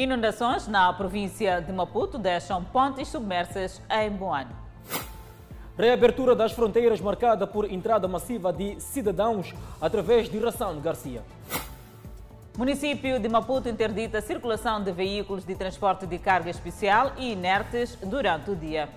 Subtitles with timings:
[0.00, 4.50] Inundações na província de Maputo deixam pontes submersas em Boane.
[5.76, 11.22] Reabertura das fronteiras marcada por entrada massiva de cidadãos através de Ração Garcia.
[12.56, 17.94] Município de Maputo interdita a circulação de veículos de transporte de carga especial e inertes
[17.96, 18.88] durante o dia.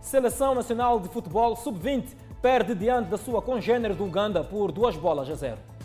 [0.00, 5.28] Seleção Nacional de Futebol Sub-20 perde diante da sua congênere do Uganda por duas bolas
[5.28, 5.75] a zero.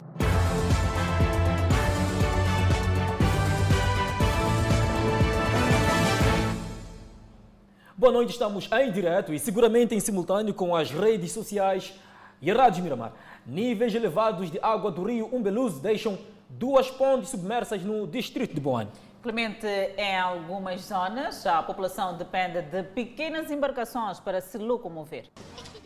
[8.02, 11.94] Boa noite, estamos em direto e seguramente em simultâneo com as redes sociais
[12.42, 13.14] e a Rádio Miramar.
[13.46, 16.18] Níveis elevados de água do rio Umbeluz deixam
[16.50, 18.90] duas pontes submersas no distrito de Boane.
[19.22, 25.28] Clemente, em algumas zonas, a população depende de pequenas embarcações para se locomover.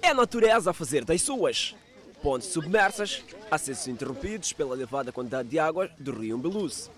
[0.01, 1.75] É a natureza a fazer das suas.
[2.23, 6.89] Pontes submersas, acessos interrompidos pela elevada quantidade de água do rio Umbeluz.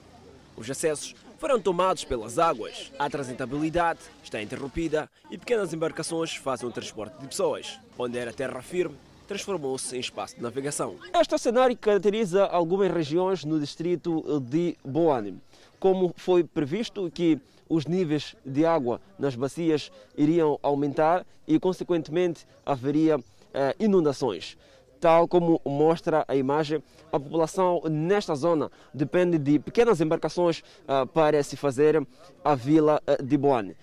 [0.55, 2.91] Os acessos foram tomados pelas águas.
[2.98, 7.80] A transitabilidade está interrompida e pequenas embarcações fazem o transporte de pessoas.
[7.98, 8.96] Onde era terra firme,
[9.27, 10.96] transformou-se em espaço de navegação.
[11.13, 15.40] Este cenário caracteriza algumas regiões no distrito de Boane.
[15.80, 23.20] Como foi previsto que os níveis de água nas bacias iriam aumentar e, consequentemente, haveria
[23.54, 24.58] eh, inundações.
[24.99, 31.41] Tal como mostra a imagem, a população nesta zona depende de pequenas embarcações uh, para
[31.43, 32.05] se fazer
[32.43, 33.75] a vila uh, de Boane.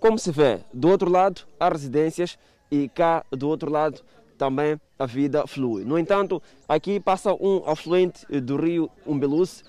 [0.00, 2.38] Como se vê, do outro lado há residências
[2.70, 4.00] e cá do outro lado
[4.38, 5.84] também a vida flui.
[5.84, 9.64] No entanto, aqui passa um afluente do rio Umbeluz,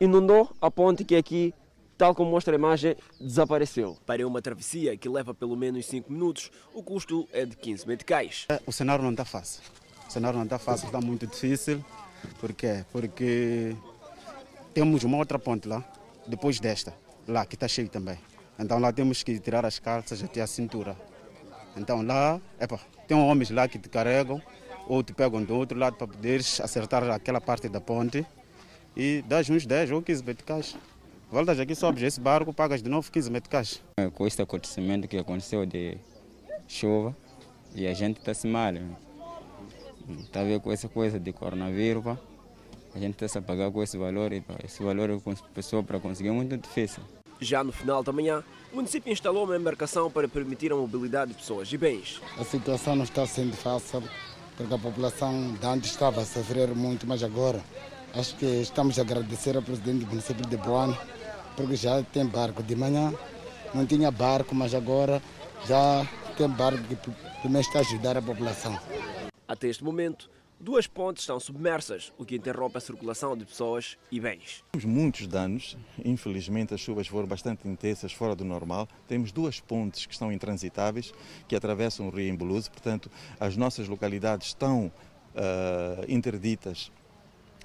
[0.00, 1.54] inundou a ponte que aqui
[1.96, 3.96] tal como mostra a imagem, desapareceu.
[4.04, 8.46] Para uma travessia que leva pelo menos 5 minutos, o custo é de 15 meticais.
[8.66, 9.62] O cenário não está fácil.
[10.08, 11.84] O cenário não está fácil, está muito difícil.
[12.40, 12.84] Por quê?
[12.92, 13.74] Porque
[14.72, 15.84] temos uma outra ponte lá,
[16.26, 16.94] depois desta,
[17.26, 18.18] lá que está cheio também.
[18.58, 20.96] Então lá temos que tirar as calças até a cintura.
[21.76, 24.40] Então lá, epa, tem homens lá que te carregam
[24.86, 28.24] ou te pegam do outro lado para poderes acertar aquela parte da ponte
[28.96, 30.76] e dás uns 10 ou 15 meticais.
[31.30, 33.82] Voltas aqui, sobes esse barco, pagas de novo 15 meticais.
[34.14, 35.98] Com este acontecimento que aconteceu de
[36.68, 37.16] chuva,
[37.74, 38.72] e a gente está se mal.
[40.08, 42.18] Está a ver com essa coisa de coronavírus, pá.
[42.94, 45.20] a gente está se a pagar com esse valor e pá, esse valor
[45.54, 47.02] pessoa para conseguir é muito difícil.
[47.40, 51.38] Já no final da manhã, o município instalou uma embarcação para permitir a mobilidade de
[51.38, 52.20] pessoas e bens.
[52.38, 54.02] A situação não está sendo fácil,
[54.56, 57.60] porque a população de antes estava a sofrer muito, mas agora
[58.14, 60.96] acho que estamos a agradecer ao presidente do município de Boane,
[61.56, 62.62] porque já tem barco.
[62.62, 63.12] De manhã
[63.74, 65.20] não tinha barco, mas agora
[65.66, 66.96] já tem barco que
[67.42, 68.78] também está a ajudar a população.
[69.46, 74.18] Até este momento, duas pontes estão submersas, o que interrompe a circulação de pessoas e
[74.18, 74.64] bens.
[74.72, 78.88] Temos muitos danos, infelizmente as chuvas foram bastante intensas, fora do normal.
[79.06, 81.12] Temos duas pontes que estão intransitáveis,
[81.46, 86.90] que atravessam o rio Embuluso, portanto as nossas localidades estão uh, interditas.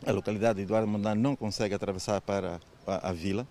[0.06, 2.60] A localidade de Eduardo Mondlane não consegue atravessar para
[2.90, 3.48] a, a vila.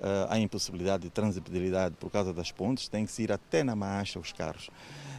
[0.00, 3.74] Uh, há impossibilidade de transitabilidade por causa das pontes, tem que se ir até na
[3.74, 4.70] marcha os carros.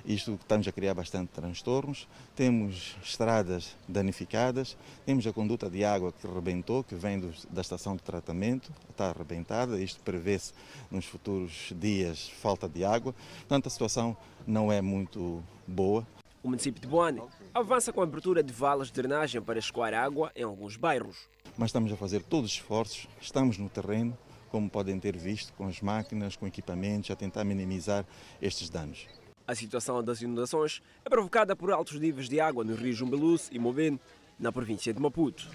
[0.05, 2.07] Isto estamos a criar bastante transtornos.
[2.35, 8.01] Temos estradas danificadas, temos a conduta de água que rebentou, que vem da estação de
[8.01, 9.79] tratamento, está arrebentada.
[9.79, 10.53] Isto prevê-se
[10.89, 13.13] nos futuros dias falta de água.
[13.39, 14.15] Portanto, a situação
[14.47, 16.07] não é muito boa.
[16.41, 17.21] O município de Boane
[17.53, 21.27] avança com a abertura de valas de drenagem para escoar água em alguns bairros.
[21.59, 24.17] Mas estamos a fazer todos os esforços, estamos no terreno,
[24.49, 28.05] como podem ter visto, com as máquinas, com equipamentos, a tentar minimizar
[28.41, 29.07] estes danos.
[29.45, 33.59] A situação das inundações é provocada por altos níveis de água no rio Jumbeluz e
[33.59, 33.99] Movene,
[34.39, 35.49] na província de Maputo.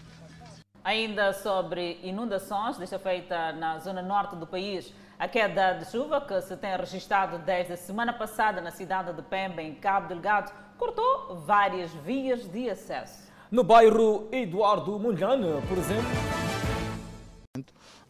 [0.84, 6.38] Ainda sobre inundações, desta feita na zona norte do país, a queda de chuva que
[6.42, 11.40] se tem registrado desde a semana passada na cidade de Pemba, em Cabo Delgado, cortou
[11.46, 13.23] várias vias de acesso.
[13.54, 16.10] No bairro Eduardo Munhane, por exemplo.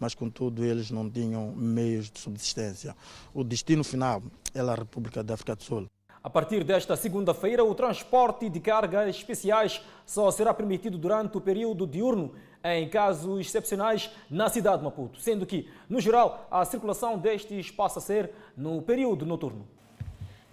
[0.01, 2.97] Mas, contudo, eles não tinham meios de subsistência.
[3.35, 4.23] O destino final
[4.55, 5.87] é a República da África do Sul.
[6.23, 11.87] A partir desta segunda-feira, o transporte de cargas especiais só será permitido durante o período
[11.87, 12.33] diurno,
[12.65, 17.99] em casos excepcionais, na cidade de Maputo, sendo que, no geral, a circulação destes passa
[17.99, 19.69] a ser no período noturno.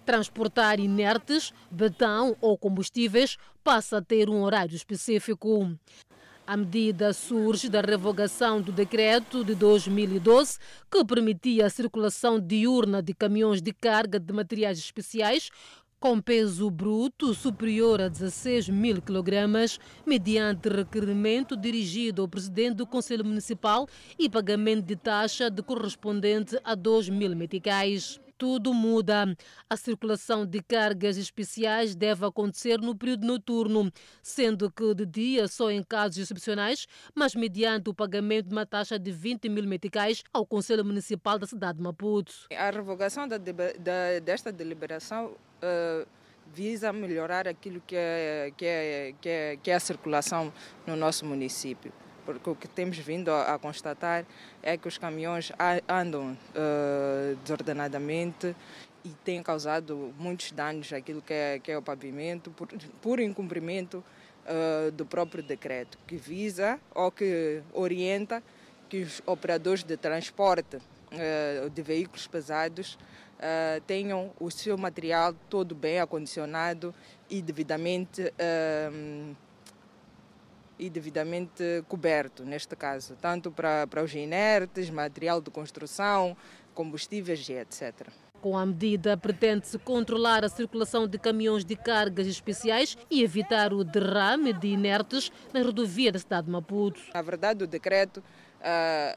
[0.04, 5.70] Transportar inertes, betão ou combustíveis passa a ter um horário específico.
[6.44, 10.58] A medida surge da revogação do decreto de 2012
[10.90, 15.50] que permitia a circulação diurna de caminhões de carga de materiais especiais
[16.02, 23.24] com peso bruto superior a 16 mil quilogramas, mediante requerimento dirigido ao presidente do Conselho
[23.24, 23.86] Municipal
[24.18, 29.36] e pagamento de taxa de correspondente a 2 mil meticais tudo muda.
[29.70, 33.88] A circulação de cargas especiais deve acontecer no período noturno,
[34.20, 38.98] sendo que de dia só em casos excepcionais, mas mediante o pagamento de uma taxa
[38.98, 42.32] de 20 mil meticais ao Conselho Municipal da cidade de Maputo.
[42.52, 46.04] A revogação da, da, desta deliberação uh,
[46.52, 50.52] visa melhorar aquilo que é, que, é, que, é, que é a circulação
[50.84, 51.92] no nosso município
[52.24, 54.24] porque o que temos vindo a, constatar
[54.62, 55.52] é que os caminhões
[55.88, 58.54] andam uh, desordenadamente
[59.04, 62.68] e têm causado muitos danos àquilo que é, que é o pavimento por,
[63.00, 64.04] por incumprimento
[64.46, 68.42] uh, do próprio decreto, que visa ou que orienta
[68.88, 72.98] que os operadores de transporte uh, de veículos pesados
[73.88, 76.94] tenham o seu material todo bem acondicionado
[77.28, 79.36] e devidamente uh,
[80.78, 86.36] e devidamente coberto, neste caso, tanto para, para os inertes, material de construção,
[86.74, 88.08] combustíveis e etc.
[88.40, 93.84] Com a medida, pretende-se controlar a circulação de caminhões de cargas especiais e evitar o
[93.84, 97.00] derrame de inertes na rodovia da cidade de Maputo.
[97.14, 99.16] Na verdade, o decreto uh,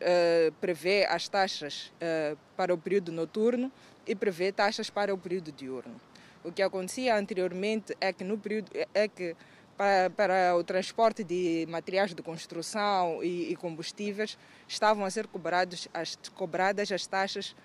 [0.00, 3.72] uh, prevê as taxas uh, para o período noturno
[4.06, 6.00] e prevê taxas para o período diurno.
[6.42, 9.36] O que acontecia anteriormente é que no período é que
[9.80, 14.36] para, para o transporte de materiais de construção e, e combustíveis,
[14.68, 17.56] estavam a ser cobrados as, cobradas as taxas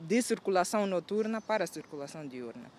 [0.00, 2.72] de circulação noturna para a circulação diurna.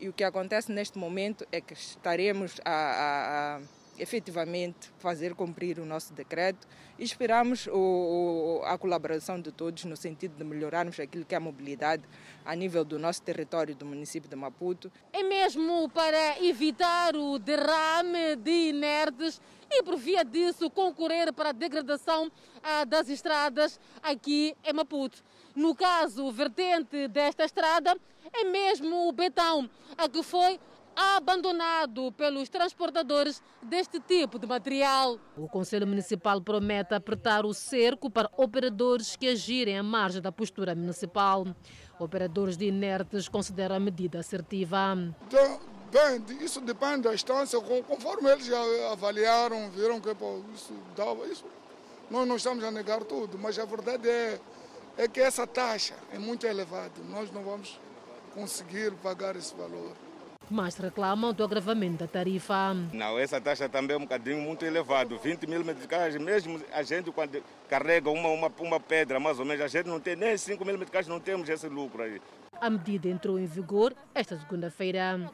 [0.00, 3.60] E o que acontece neste momento é que estaremos a, a, a
[3.98, 6.66] efetivamente fazer cumprir o nosso decreto
[6.98, 11.40] e esperamos o, a colaboração de todos no sentido de melhorarmos aquilo que é a
[11.40, 12.02] mobilidade
[12.44, 14.90] a nível do nosso território do município de Maputo.
[15.12, 19.40] É mesmo para evitar o derrame de inertes
[19.70, 22.30] e por via disso concorrer para a degradação
[22.62, 25.22] ah, das estradas aqui em Maputo.
[25.54, 27.96] No caso vertente desta estrada
[28.32, 30.58] é mesmo o betão, a que foi
[30.98, 35.16] abandonado pelos transportadores deste tipo de material.
[35.36, 40.74] O Conselho Municipal promete apertar o cerco para operadores que agirem à margem da postura
[40.74, 41.46] municipal.
[42.00, 44.96] Operadores de inertes consideram a medida assertiva.
[45.90, 48.50] Bem, isso depende da instância, conforme eles
[48.90, 51.44] avaliaram, viram que pô, isso dava isso.
[52.10, 54.40] Nós não estamos a negar tudo, mas a verdade é,
[54.96, 56.92] é que essa taxa é muito elevada.
[57.08, 57.78] Nós não vamos
[58.34, 60.07] conseguir pagar esse valor
[60.50, 62.74] mas reclamam do agravamento da tarifa.
[62.92, 67.10] Não, essa taxa também é um bocadinho muito elevado, 20 mil meticais, mesmo a gente
[67.10, 70.64] quando carrega uma, uma, uma pedra, mais ou menos, a gente não tem nem 5
[70.64, 72.20] mil meticais, não temos esse lucro aí.
[72.60, 75.30] A medida entrou em vigor esta segunda-feira.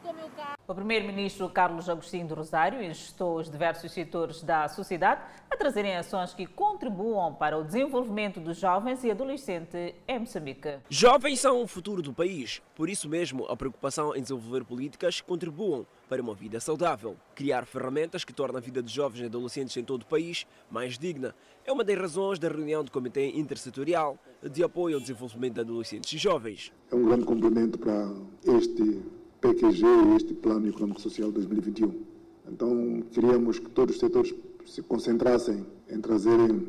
[0.68, 6.34] O primeiro-ministro Carlos Agostinho do Rosário instou os diversos setores da sociedade a trazerem ações
[6.34, 10.78] que contribuam para o desenvolvimento dos jovens e adolescentes em Moçambique.
[10.88, 15.26] Jovens são o futuro do país, por isso mesmo a preocupação em desenvolver políticas que
[15.26, 17.16] contribuam para uma vida saudável.
[17.34, 20.98] Criar ferramentas que tornam a vida dos jovens e adolescentes em todo o país mais
[20.98, 21.34] digna
[21.64, 26.12] é uma das razões da reunião do Comitê Intersetorial de Apoio ao Desenvolvimento de Adolescentes
[26.12, 26.72] e Jovens.
[26.90, 28.12] É um grande complemento para
[28.44, 29.02] este
[29.40, 29.84] PQG,
[30.16, 32.04] este Plano Econômico Social 2021.
[32.46, 34.34] Então, queríamos que todos os setores
[34.66, 36.68] se concentrassem em trazerem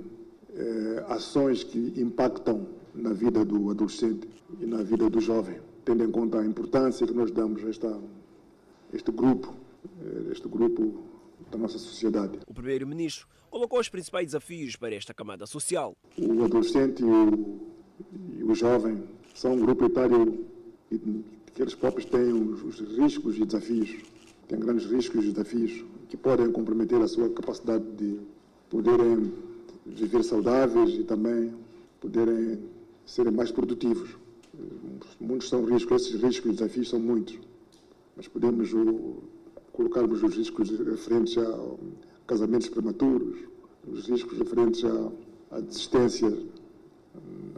[0.54, 4.28] eh, ações que impactam na vida do adolescente
[4.62, 8.00] e na vida do jovem, tendo em conta a importância que nós damos a esta,
[8.94, 9.54] este grupo,
[10.02, 11.04] eh, este grupo
[11.52, 12.40] da nossa sociedade.
[12.48, 15.96] O primeiro-ministro colocou os principais desafios para esta camada social.
[16.18, 17.62] O adolescente e o,
[18.38, 19.02] e o jovem
[19.34, 20.46] são um grupo etário
[20.90, 23.96] que eles próprios têm os, os riscos e desafios,
[24.50, 28.20] têm grandes riscos e desafios que podem comprometer a sua capacidade de
[28.70, 29.34] poderem
[29.86, 31.54] viver saudáveis e também
[32.02, 32.60] poderem
[33.06, 34.18] serem mais produtivos.
[35.18, 37.40] Muitos são riscos, esses riscos e desafios são muitos,
[38.18, 38.70] mas podemos
[39.72, 41.58] colocarmos os riscos referentes a
[42.27, 43.38] casamentos prematuros,
[43.88, 45.12] os riscos referentes à,
[45.58, 46.29] à desistência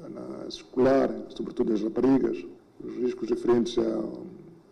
[0.09, 2.45] na escolar, sobretudo das raparigas,
[2.83, 4.03] os riscos referentes à,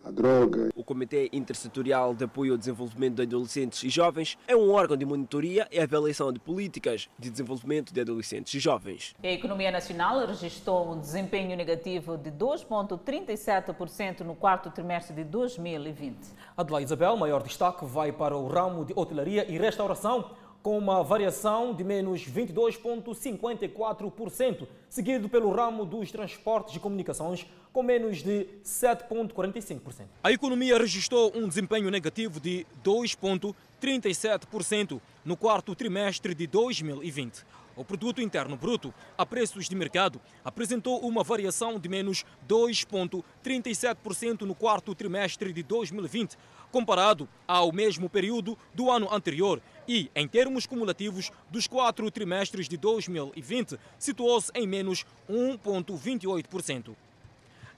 [0.05, 0.69] à droga.
[0.75, 5.05] O Comitê Intersetorial de Apoio ao Desenvolvimento de Adolescentes e Jovens é um órgão de
[5.05, 9.15] monitoria e avaliação de políticas de desenvolvimento de adolescentes e jovens.
[9.23, 16.15] A economia nacional registrou um desempenho negativo de 2,37% no quarto trimestre de 2020.
[16.55, 20.29] Adelaide Isabel, maior destaque vai para o ramo de hotelaria e restauração,
[20.65, 28.23] com uma variação de menos 22,54%, seguido pelo ramo dos transportes e comunicações, com menos
[28.23, 30.07] de 7,45%.
[30.23, 37.45] A economia registrou um desempenho negativo de 2,37% no quarto trimestre de 2020.
[37.75, 44.55] O produto interno bruto, a preços de mercado, apresentou uma variação de menos 2,37% no
[44.55, 46.37] quarto trimestre de 2020,
[46.71, 52.77] comparado ao mesmo período do ano anterior e, em termos cumulativos dos quatro trimestres de
[52.77, 56.95] 2020, situou-se em menos 1,28%.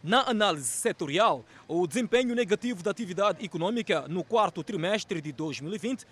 [0.04, 6.06] Na análise setorial, o desempenho negativo da atividade econômica no quarto trimestre de 2020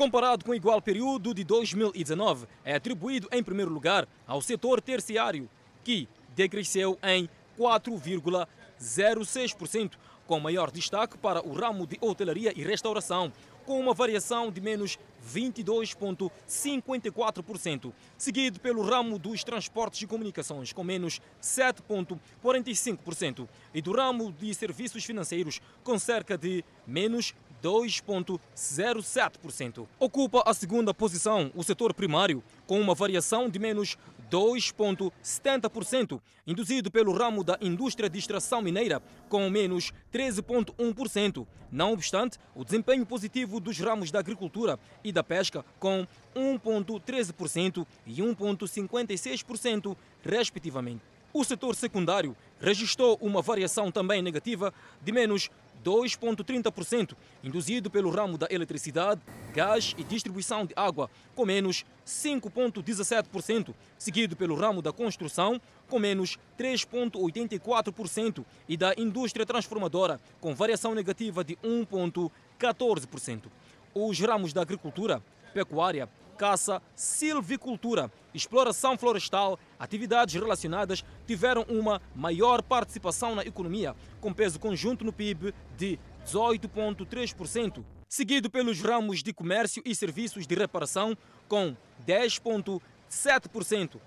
[0.00, 5.46] comparado com o igual período de 2019, é atribuído em primeiro lugar ao setor terciário,
[5.84, 7.28] que decresceu em
[7.58, 9.92] 4,06%,
[10.26, 13.30] com maior destaque para o ramo de hotelaria e restauração,
[13.66, 14.98] com uma variação de menos
[15.30, 24.54] 22,54%, seguido pelo ramo dos transportes e comunicações, com menos 7,45%, e do ramo de
[24.54, 29.86] serviços financeiros, com cerca de menos 2,07%.
[29.98, 33.96] Ocupa a segunda posição o setor primário, com uma variação de menos
[34.30, 41.46] 2,70%, induzido pelo ramo da indústria de extração mineira, com menos 13,1%.
[41.70, 48.22] Não obstante, o desempenho positivo dos ramos da agricultura e da pesca, com 1,13% e
[48.22, 51.02] 1,56%, respectivamente.
[51.32, 55.48] O setor secundário registrou uma variação também negativa de menos
[55.84, 59.20] 2,30%, induzido pelo ramo da eletricidade,
[59.52, 66.38] gás e distribuição de água, com menos 5,17%, seguido pelo ramo da construção, com menos
[66.58, 73.44] 3,84%, e da indústria transformadora, com variação negativa de 1,14%.
[73.94, 75.22] Os ramos da agricultura,
[75.52, 76.08] pecuária,
[76.40, 85.04] caça, silvicultura, exploração florestal, atividades relacionadas tiveram uma maior participação na economia, com peso conjunto
[85.04, 91.14] no PIB de 18,3%, seguido pelos ramos de comércio e serviços de reparação,
[91.46, 91.76] com
[92.08, 94.00] 10,7%.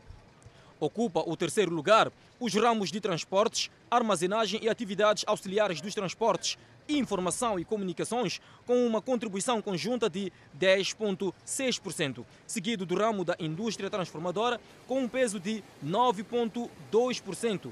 [0.83, 2.11] Ocupa o terceiro lugar
[2.41, 6.57] os ramos de transportes, armazenagem e atividades auxiliares dos transportes,
[6.89, 14.59] informação e comunicações, com uma contribuição conjunta de 10,6%, seguido do ramo da indústria transformadora,
[14.85, 17.71] com um peso de 9,2%.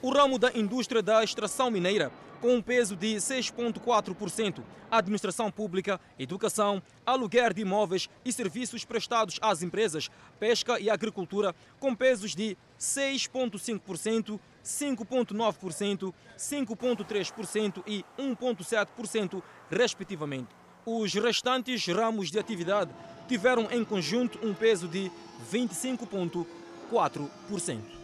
[0.00, 4.62] O ramo da indústria da extração mineira, com um peso de 6,4%.
[4.88, 11.96] Administração pública, educação, aluguer de imóveis e serviços prestados às empresas, pesca e agricultura, com
[11.96, 20.54] pesos de 6,5%, 5,9%, 5,3% e 1,7%, respectivamente.
[20.86, 22.92] Os restantes ramos de atividade
[23.26, 25.10] tiveram em conjunto um peso de
[25.52, 27.97] 25,4%.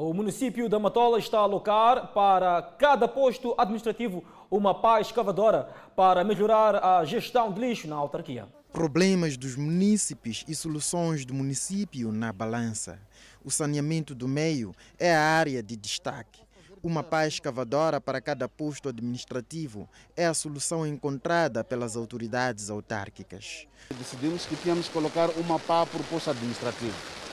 [0.00, 6.22] O município da Matola está a alocar para cada posto administrativo uma pá escavadora para
[6.22, 8.46] melhorar a gestão de lixo na autarquia.
[8.72, 13.00] Problemas dos munícipes e soluções do município na balança.
[13.44, 16.42] O saneamento do meio é a área de destaque.
[16.80, 23.66] Uma pá escavadora para cada posto administrativo é a solução encontrada pelas autoridades autárquicas.
[23.98, 27.27] Decidimos que tínhamos que colocar uma pá por posto administrativo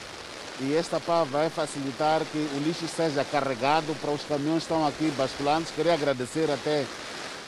[0.60, 4.86] e esta pá vai facilitar que o lixo seja carregado para os caminhões que estão
[4.86, 5.70] aqui basculantes.
[5.74, 6.86] Queria agradecer até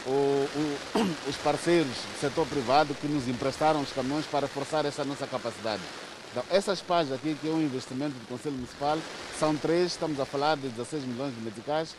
[0.07, 0.79] o, o,
[1.29, 5.83] os parceiros do setor privado que nos emprestaram os caminhões para forçar essa nossa capacidade.
[6.31, 8.99] Então, essas pás aqui, que é um investimento do Conselho Municipal,
[9.39, 11.95] são três, estamos a falar de 16 milhões de meticais,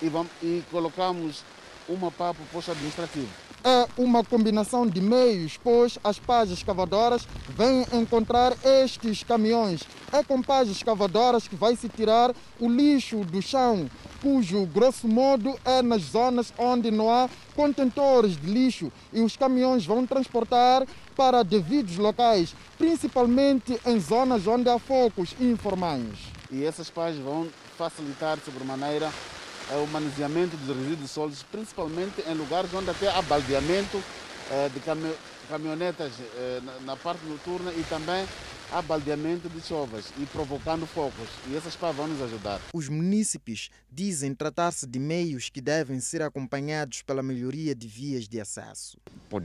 [0.00, 1.42] e, vamos, e colocamos
[1.86, 3.28] uma pá para o posto administrativo
[3.64, 9.80] é uma combinação de meios, pois as pás escavadoras vêm encontrar estes caminhões.
[10.12, 13.90] É com pás escavadoras que vai se tirar o lixo do chão,
[14.20, 19.86] cujo grosso modo é nas zonas onde não há contentores de lixo e os caminhões
[19.86, 26.18] vão transportar para devidos locais, principalmente em zonas onde há focos informais.
[26.50, 29.10] E essas pás vão facilitar sobremaneira
[29.70, 34.02] é o manuseamento dos resíduos sólidos, principalmente em lugares onde até há baldeamento
[34.50, 34.80] é, de
[35.48, 38.26] caminhonetas é, na parte noturna e também
[38.72, 41.28] há baldeamento de chuvas e provocando focos.
[41.48, 42.60] E essas pás vão nos ajudar.
[42.72, 48.40] Os munícipes dizem tratar-se de meios que devem ser acompanhados pela melhoria de vias de
[48.40, 48.98] acesso.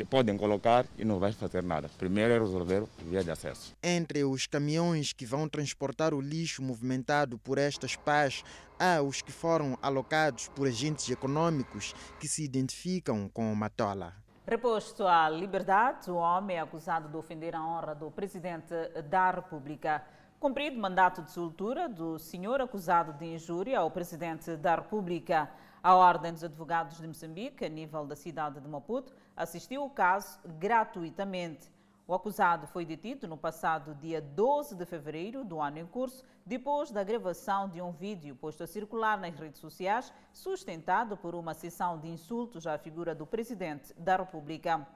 [0.09, 1.89] Podem colocar e não vai fazer nada.
[1.97, 3.75] Primeiro é resolver via de acesso.
[3.83, 8.43] Entre os caminhões que vão transportar o lixo movimentado por estas pás,
[8.79, 14.13] há os que foram alocados por agentes econômicos que se identificam com o Matola.
[14.49, 18.73] Reposto à liberdade, o homem é acusado de ofender a honra do presidente
[19.07, 20.03] da República.
[20.39, 25.47] Cumprido mandato de soltura do senhor acusado de injúria ao presidente da República.
[25.83, 30.39] A Ordem dos Advogados de Moçambique, a nível da cidade de Maputo, assistiu o caso
[30.57, 31.71] gratuitamente.
[32.09, 36.89] O acusado foi detido no passado dia 12 de fevereiro do ano em curso, depois
[36.89, 41.99] da gravação de um vídeo posto a circular nas redes sociais, sustentado por uma sessão
[41.99, 44.87] de insultos à figura do presidente da República.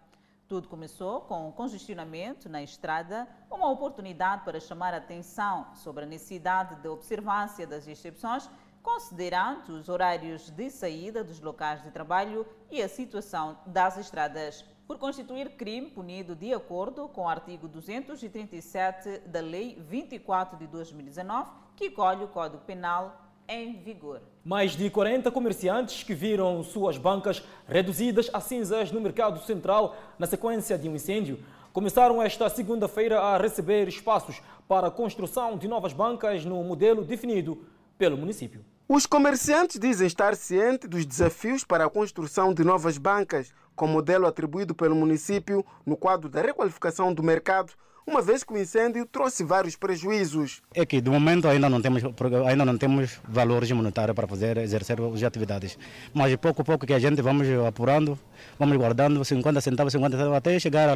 [0.47, 6.07] Tudo começou com um congestionamento na estrada, uma oportunidade para chamar a atenção sobre a
[6.07, 8.49] necessidade de observância das exceções,
[8.81, 14.99] considerando os horários de saída dos locais de trabalho e a situação das estradas por
[14.99, 21.89] constituir crime punido de acordo com o artigo 237 da Lei 24 de 2019, que
[21.89, 24.21] colhe o Código Penal em vigor.
[24.45, 30.27] Mais de 40 comerciantes que viram suas bancas reduzidas a cinzas no mercado central na
[30.27, 31.39] sequência de um incêndio
[31.71, 37.65] começaram esta segunda-feira a receber espaços para a construção de novas bancas no modelo definido
[37.97, 38.63] pelo município.
[38.87, 44.27] Os comerciantes dizem estar cientes dos desafios para a construção de novas bancas, com modelo
[44.27, 47.73] atribuído pelo município no quadro da requalificação do mercado
[48.05, 50.61] uma vez que o incêndio trouxe vários prejuízos.
[50.73, 52.03] É que, de momento, ainda não temos,
[52.45, 55.77] ainda não temos valores monetários para poder exercer as atividades.
[56.13, 58.19] Mas, pouco a pouco que a gente vamos apurando,
[58.59, 60.89] vamos guardando 50 centavos, 50 centavos, até chegar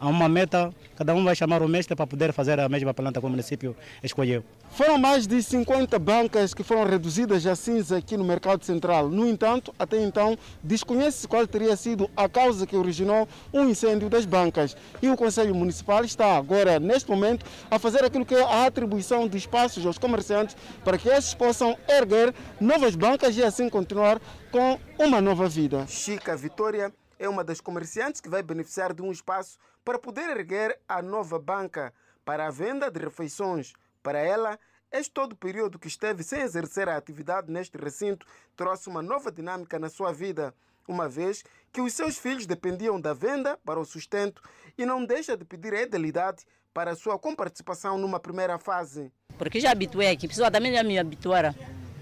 [0.00, 3.20] a uma meta, cada um vai chamar o mestre para poder fazer a mesma planta
[3.20, 4.44] que o município escolheu.
[4.70, 9.08] Foram mais de 50 bancas que foram reduzidas a cinza aqui no Mercado Central.
[9.08, 14.26] No entanto, até então, desconhece qual teria sido a causa que originou o incêndio das
[14.26, 14.76] bancas.
[15.00, 19.26] E o Conselho Municipal está agora, neste momento, a fazer aquilo que é a atribuição
[19.26, 24.78] de espaços aos comerciantes para que esses possam erguer novas bancas e assim continuar com
[24.98, 25.86] uma nova vida.
[25.86, 30.78] Chica Vitória é uma das comerciantes que vai beneficiar de um espaço para poder erguer
[30.88, 31.92] a nova banca
[32.24, 33.72] para a venda de refeições.
[34.02, 34.58] Para ela,
[34.90, 38.26] este todo o período que esteve sem exercer a atividade neste recinto
[38.56, 40.54] trouxe uma nova dinâmica na sua vida
[40.86, 44.40] uma vez que os seus filhos dependiam da venda para o sustento
[44.76, 49.12] e não deixa de pedir a Edelidade para a sua comparticipação numa primeira fase.
[49.36, 51.54] Porque já habituei aqui, pessoa também já me habituaram.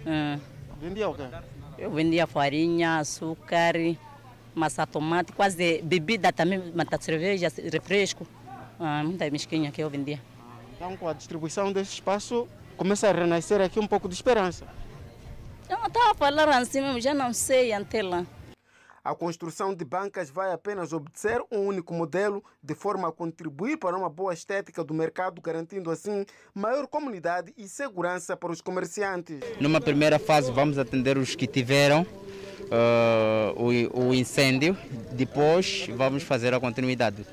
[0.07, 0.39] Hum.
[0.81, 1.25] Vendia o quê?
[1.79, 3.75] Eu vendia farinha, açúcar,
[4.55, 8.27] massa tomate, quase bebida também, mata cerveja, refresco.
[8.81, 10.21] Ah, muita mesquinha que eu vendia.
[10.75, 14.67] Então, com a distribuição desse espaço, começa a renascer aqui um pouco de esperança.
[15.69, 18.25] Eu estava falando assim mesmo, já não sei até lá.
[19.07, 23.97] A construção de bancas vai apenas obedecer um único modelo, de forma a contribuir para
[23.97, 29.39] uma boa estética do mercado, garantindo assim maior comunidade e segurança para os comerciantes.
[29.61, 34.77] Numa primeira fase, vamos atender os que tiveram uh, o, o incêndio,
[35.13, 37.25] depois vamos fazer a continuidade.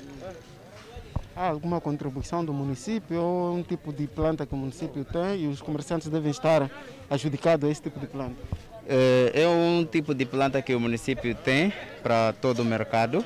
[1.34, 5.48] Há alguma contribuição do município ou um tipo de planta que o município tem e
[5.48, 6.70] os comerciantes devem estar
[7.10, 8.36] adjudicados a esse tipo de planta?
[8.86, 13.24] Eh, é um tipo de planta que o município tem para todo o mercado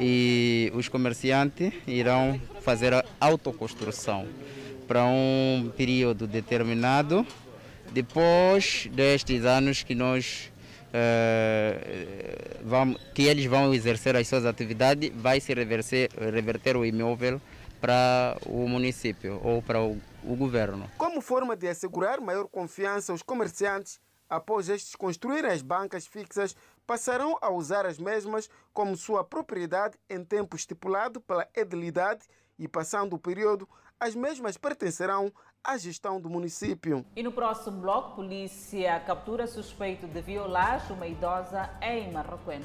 [0.00, 4.26] e os comerciantes irão fazer a autoconstrução
[4.88, 7.26] para um período determinado.
[7.92, 10.50] Depois destes anos que nós
[10.88, 17.40] uh, vamos, que eles vão exercer as suas atividades, vai se reverter, reverter o imóvel
[17.80, 20.90] para o município ou para o, o governo.
[20.96, 26.56] Como forma de assegurar maior confiança aos comerciantes, após estes construírem as bancas fixas,
[26.86, 32.26] passarão a usar as mesmas como sua propriedade em tempo estipulado pela edilidade
[32.58, 35.32] e, passando o período, as mesmas pertencerão
[35.62, 37.04] à gestão do município.
[37.16, 42.60] E no próximo bloco, polícia captura suspeito de violar uma idosa em Marroquém.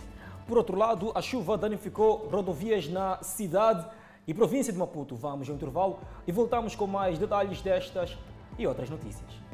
[0.48, 3.88] Por outro lado, a chuva danificou rodovias na cidade
[4.28, 5.15] e província de Maputo.
[5.15, 8.17] Vamos ao intervalo e voltamos com mais detalhes destas
[8.58, 9.49] e outras notícias.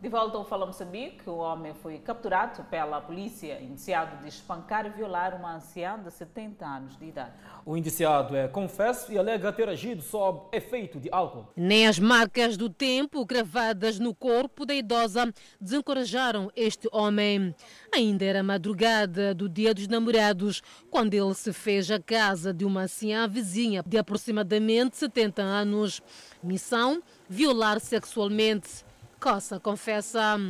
[0.00, 4.88] De volta ao Fala Moçambique, o homem foi capturado pela polícia, indiciado de espancar e
[4.88, 7.32] violar uma anciã de 70 anos de idade.
[7.66, 11.48] O indiciado é confesso e alega ter agido sob efeito de álcool.
[11.54, 17.54] Nem as marcas do tempo gravadas no corpo da idosa desencorajaram este homem.
[17.94, 22.84] Ainda era madrugada do dia dos namorados, quando ele se fez à casa de uma
[22.84, 26.00] anciã vizinha de aproximadamente 70 anos.
[26.42, 28.88] Missão: violar sexualmente.
[29.20, 30.40] Coça confessa.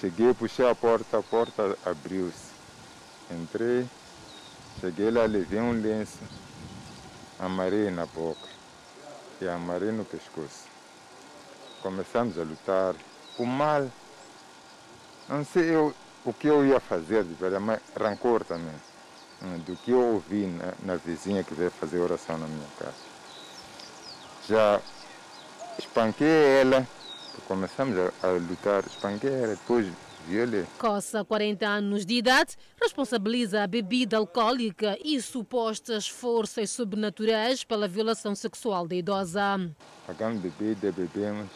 [0.00, 2.50] Cheguei, puxei a porta, a porta abriu-se.
[3.30, 3.86] Entrei,
[4.80, 6.18] cheguei lá, levei um lenço,
[7.38, 8.48] amarrei na boca
[9.40, 10.64] e amarrei no pescoço.
[11.80, 12.96] Começamos a lutar.
[13.38, 13.88] O mal,
[15.28, 18.74] não sei, eu, o que eu ia fazer, de verdade, mas rancor também,
[19.42, 22.96] hum, do que eu ouvi na, na vizinha que veio fazer oração na minha casa.
[24.48, 24.80] Já
[25.78, 26.84] espanquei ela,
[27.46, 29.86] começamos a, a lutar, espanquei ela, depois
[30.26, 30.66] violei.
[30.78, 38.34] Coça, 40 anos de idade, responsabiliza a bebida alcoólica e supostas forças sobrenaturais pela violação
[38.34, 39.70] sexual da idosa.
[40.06, 41.48] Pagamos bebida, bebemos.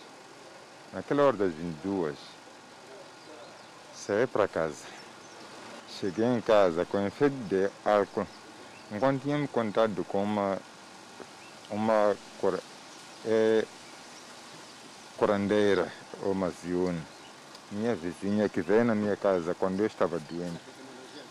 [0.93, 2.17] Naquela hora das 22,
[3.95, 4.85] saí para casa.
[6.01, 8.27] Cheguei em casa com efeito de álcool.
[8.91, 10.59] Enquanto tinha me contado com uma,
[11.71, 12.59] uma cor,
[13.25, 13.65] é,
[15.23, 15.89] curandeira,
[16.25, 17.01] ou mazione,
[17.71, 20.61] minha vizinha que veio na minha casa quando eu estava doente,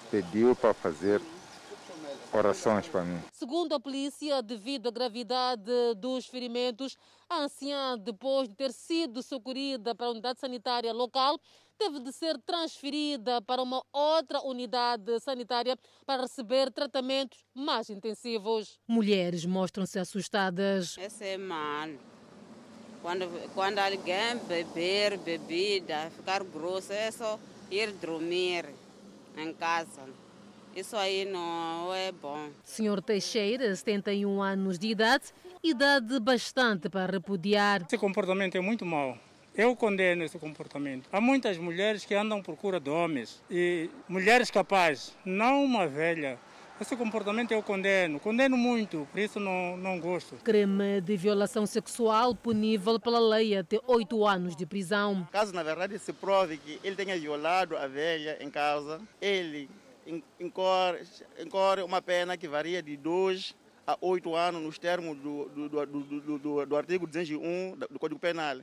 [0.10, 1.22] pediu para fazer
[2.32, 3.22] orações para mim.
[3.34, 6.98] Segundo a polícia, devido à gravidade dos ferimentos,
[7.30, 11.38] a anciã, depois de ter sido socorrida para a unidade sanitária local,
[11.78, 18.80] teve de ser transferida para uma outra unidade sanitária para receber tratamentos mais intensivos.
[18.88, 20.98] Mulheres mostram-se assustadas.
[20.98, 21.90] Esse é mal.
[23.02, 27.40] Quando, quando alguém beber bebida, ficar grosso, é só
[27.72, 28.66] ir dormir
[29.36, 30.02] em casa.
[30.76, 32.50] Isso aí não é bom.
[32.64, 35.26] Senhor Teixeira, 71 anos de idade,
[35.64, 37.82] idade bastante para repudiar.
[37.86, 39.18] Esse comportamento é muito mau.
[39.54, 41.10] Eu condeno esse comportamento.
[41.12, 46.40] Há muitas mulheres que andam à procura de homens e mulheres capazes, não uma velha.
[46.82, 50.38] Esse comportamento eu condeno, condeno muito, por isso não, não gosto.
[50.38, 55.28] Crime de violação sexual punível pela lei até oito anos de prisão.
[55.32, 59.70] Caso, na verdade, se prove que ele tenha violado a velha em casa, ele
[60.40, 61.04] incorre,
[61.40, 66.40] incorre uma pena que varia de 2 a 8 anos nos termos do, do, do,
[66.40, 68.58] do, do artigo 201 do Código Penal.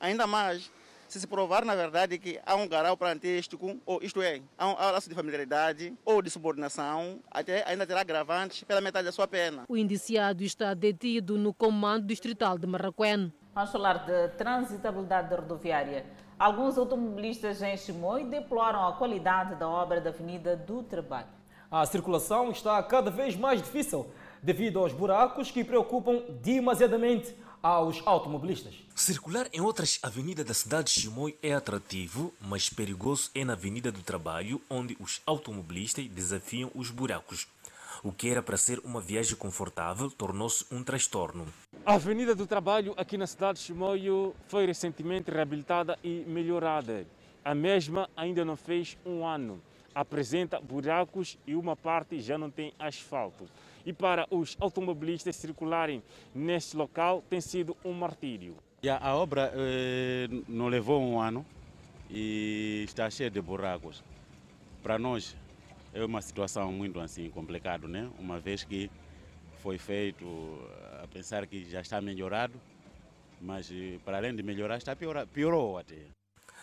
[0.00, 0.72] Ainda mais,
[1.10, 4.74] se se provar, na verdade, que há um grau parentesco, ou isto é, há um
[4.92, 9.64] laço de familiaridade ou de subordinação, até ainda terá agravantes pela metade da sua pena.
[9.68, 13.32] O indiciado está detido no comando distrital de Marraquém.
[13.52, 16.06] Vamos falar de transitabilidade rodoviária.
[16.38, 21.26] Alguns automobilistas em Chimoio deploram a qualidade da obra da Avenida do Trabalho.
[21.68, 24.06] A circulação está cada vez mais difícil
[24.42, 28.74] devido aos buracos que preocupam demasiadamente aos automobilistas.
[28.94, 33.92] Circular em outras avenidas da cidade de Chimoio é atrativo, mas perigoso é na Avenida
[33.92, 37.46] do Trabalho, onde os automobilistas desafiam os buracos.
[38.02, 41.46] O que era para ser uma viagem confortável tornou-se um transtorno.
[41.84, 47.06] A Avenida do Trabalho aqui na cidade de Chimoio foi recentemente reabilitada e melhorada.
[47.44, 49.60] A mesma ainda não fez um ano.
[49.94, 53.46] Apresenta buracos e uma parte já não tem asfalto.
[53.84, 56.02] E para os automobilistas circularem
[56.34, 58.56] neste local tem sido um martírio.
[59.00, 61.44] A obra eh, não levou um ano
[62.10, 64.02] e está cheia de buracos.
[64.82, 65.36] Para nós
[65.92, 68.10] é uma situação muito assim complicada, né?
[68.18, 68.90] Uma vez que
[69.58, 70.26] foi feito
[71.02, 72.58] a pensar que já está melhorado,
[73.40, 76.19] mas eh, para além de melhorar está pior, piorou até.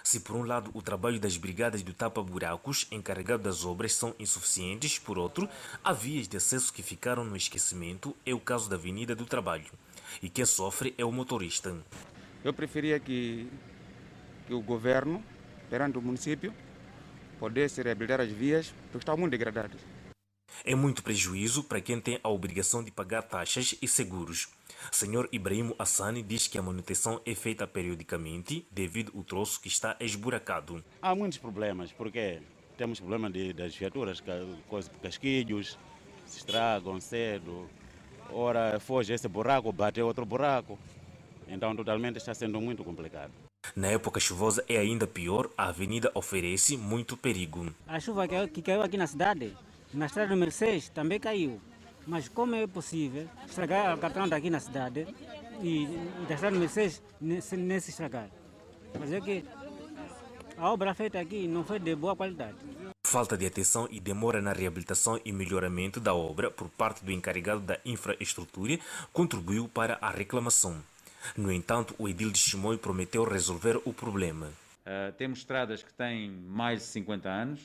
[0.07, 4.97] Se por um lado o trabalho das brigadas do tapa-buracos encarregado das obras são insuficientes,
[4.97, 5.49] por outro,
[5.83, 9.69] há vias de acesso que ficaram no esquecimento, é o caso da Avenida do Trabalho.
[10.23, 11.75] E quem sofre é o motorista.
[12.41, 13.49] Eu preferia que,
[14.47, 15.21] que o governo,
[15.69, 16.53] perante o município,
[17.37, 19.81] pudesse reabilitar as vias, porque estão muito degradadas.
[20.63, 24.47] É muito prejuízo para quem tem a obrigação de pagar taxas e seguros.
[24.91, 29.95] Senhor Ibrahim Assani diz que a manutenção é feita periodicamente devido ao troço que está
[29.99, 30.83] esburacado.
[31.01, 32.41] Há muitos problemas, porque
[32.77, 34.21] temos problema de, das viaturas,
[35.01, 35.77] casquilhos,
[36.25, 37.69] se estragam cedo,
[38.31, 40.77] ora foge esse buraco, bate outro buraco.
[41.47, 43.31] Então totalmente está sendo muito complicado.
[43.75, 47.73] Na época chuvosa é ainda pior, a avenida oferece muito perigo.
[47.87, 49.55] A chuva que caiu aqui na cidade,
[49.93, 51.61] na estrada número 6, também caiu.
[52.05, 55.07] Mas como é possível estragar o cartão daqui na cidade
[55.61, 55.85] e,
[56.27, 58.29] da estrada número 6 nesse, nesse estragar?
[58.97, 59.43] Mas é que
[60.57, 62.55] a obra feita aqui não foi de boa qualidade.
[63.05, 67.61] Falta de atenção e demora na reabilitação e melhoramento da obra por parte do encarregado
[67.61, 68.79] da infraestrutura
[69.13, 70.81] contribuiu para a reclamação.
[71.35, 74.47] No entanto, o edil de Chimoio prometeu resolver o problema.
[74.47, 77.59] Uh, temos estradas que têm mais de 50 anos.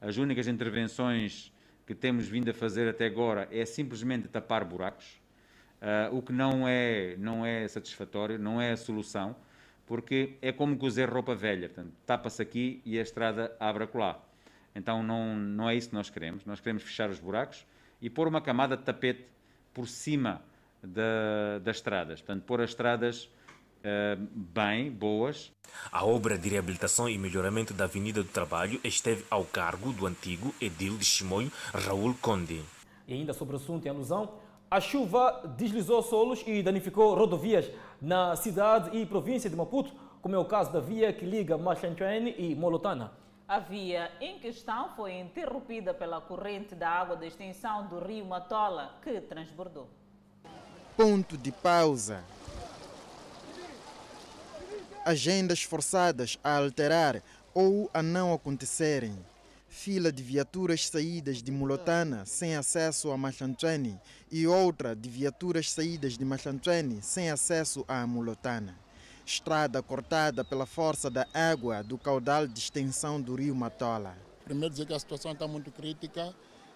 [0.00, 1.52] As únicas intervenções
[1.86, 5.20] que temos vindo a fazer até agora é simplesmente tapar buracos,
[5.80, 9.36] uh, o que não é, não é satisfatório, não é a solução,
[9.86, 11.70] porque é como cozer roupa velha,
[12.04, 14.20] tapa-se aqui e a estrada abre acolá.
[14.74, 17.64] Então não, não é isso que nós queremos, nós queremos fechar os buracos
[18.02, 19.24] e pôr uma camada de tapete
[19.72, 20.42] por cima
[20.82, 23.30] da, das estradas, portanto pôr as estradas
[24.32, 25.52] bem, boas.
[25.92, 30.54] A obra de reabilitação e melhoramento da Avenida do Trabalho esteve ao cargo do antigo
[30.60, 32.62] edil de Chimoio, Raul Conde.
[33.06, 34.34] E ainda sobre o assunto em alusão,
[34.70, 37.70] a chuva deslizou solos e danificou rodovias
[38.00, 42.34] na cidade e província de Maputo, como é o caso da via que liga Machanchuene
[42.36, 43.12] e Molotana.
[43.46, 48.98] A via em questão foi interrompida pela corrente da água da extensão do rio Matola,
[49.00, 49.88] que transbordou.
[50.96, 52.24] Ponto de pausa.
[55.06, 57.22] Agendas forçadas a alterar
[57.54, 59.16] ou a não acontecerem.
[59.68, 64.00] Fila de viaturas saídas de Mulotana sem acesso a Machantrene
[64.32, 68.76] e outra de viaturas saídas de Machantrene sem acesso a Mulotana.
[69.24, 74.18] Estrada cortada pela força da água do caudal de extensão do rio Matola.
[74.44, 76.34] Primeiro dizer que a situação está muito crítica.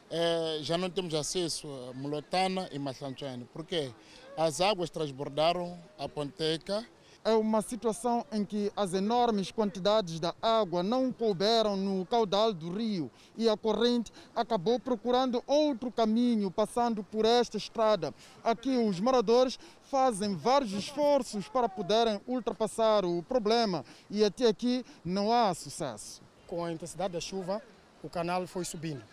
[0.08, 3.44] É, já não temos acesso a Mulotana e Machantrene.
[3.52, 3.90] Por quê?
[4.36, 6.86] As águas transbordaram a Ponteca
[7.24, 12.72] é uma situação em que as enormes quantidades da água não couberam no caudal do
[12.72, 18.14] rio e a corrente acabou procurando outro caminho, passando por esta estrada.
[18.42, 25.32] Aqui os moradores fazem vários esforços para poderem ultrapassar o problema e até aqui não
[25.32, 26.22] há sucesso.
[26.46, 27.62] Com a intensidade da chuva,
[28.02, 29.04] o canal foi subindo.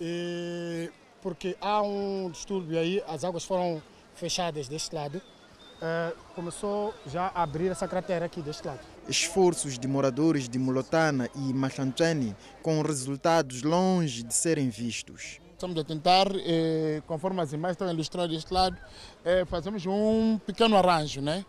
[0.00, 0.90] E
[1.22, 3.82] porque há um distúrbio aí, as águas foram
[4.14, 5.20] fechadas deste lado
[5.80, 8.80] é, começou já a abrir essa cratera aqui deste lado.
[9.08, 15.38] Esforços de moradores de Mulotana e Machanchani com resultados longe de serem vistos.
[15.52, 18.76] Estamos a tentar, eh, conforme as imagens estão ilustradas deste lado,
[19.24, 21.44] eh, fazemos um pequeno arranjo, né?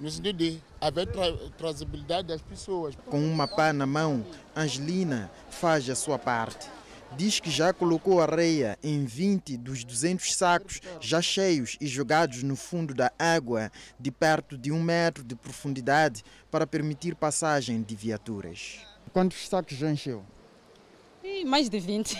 [0.00, 2.96] no sentido de haver tra trazabilidade das pessoas.
[3.06, 6.68] Com uma pá na mão, Angelina faz a sua parte
[7.16, 12.56] diz que já colocou areia em 20 dos 200 sacos já cheios e jogados no
[12.56, 18.80] fundo da água de perto de um metro de profundidade para permitir passagem de viaturas.
[19.12, 20.24] Quantos sacos já encheu?
[21.46, 22.18] mais de 20.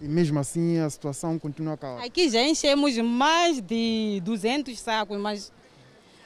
[0.00, 2.04] E mesmo assim a situação continua calma?
[2.04, 5.52] Aqui já enchemos mais de 200 sacos, mas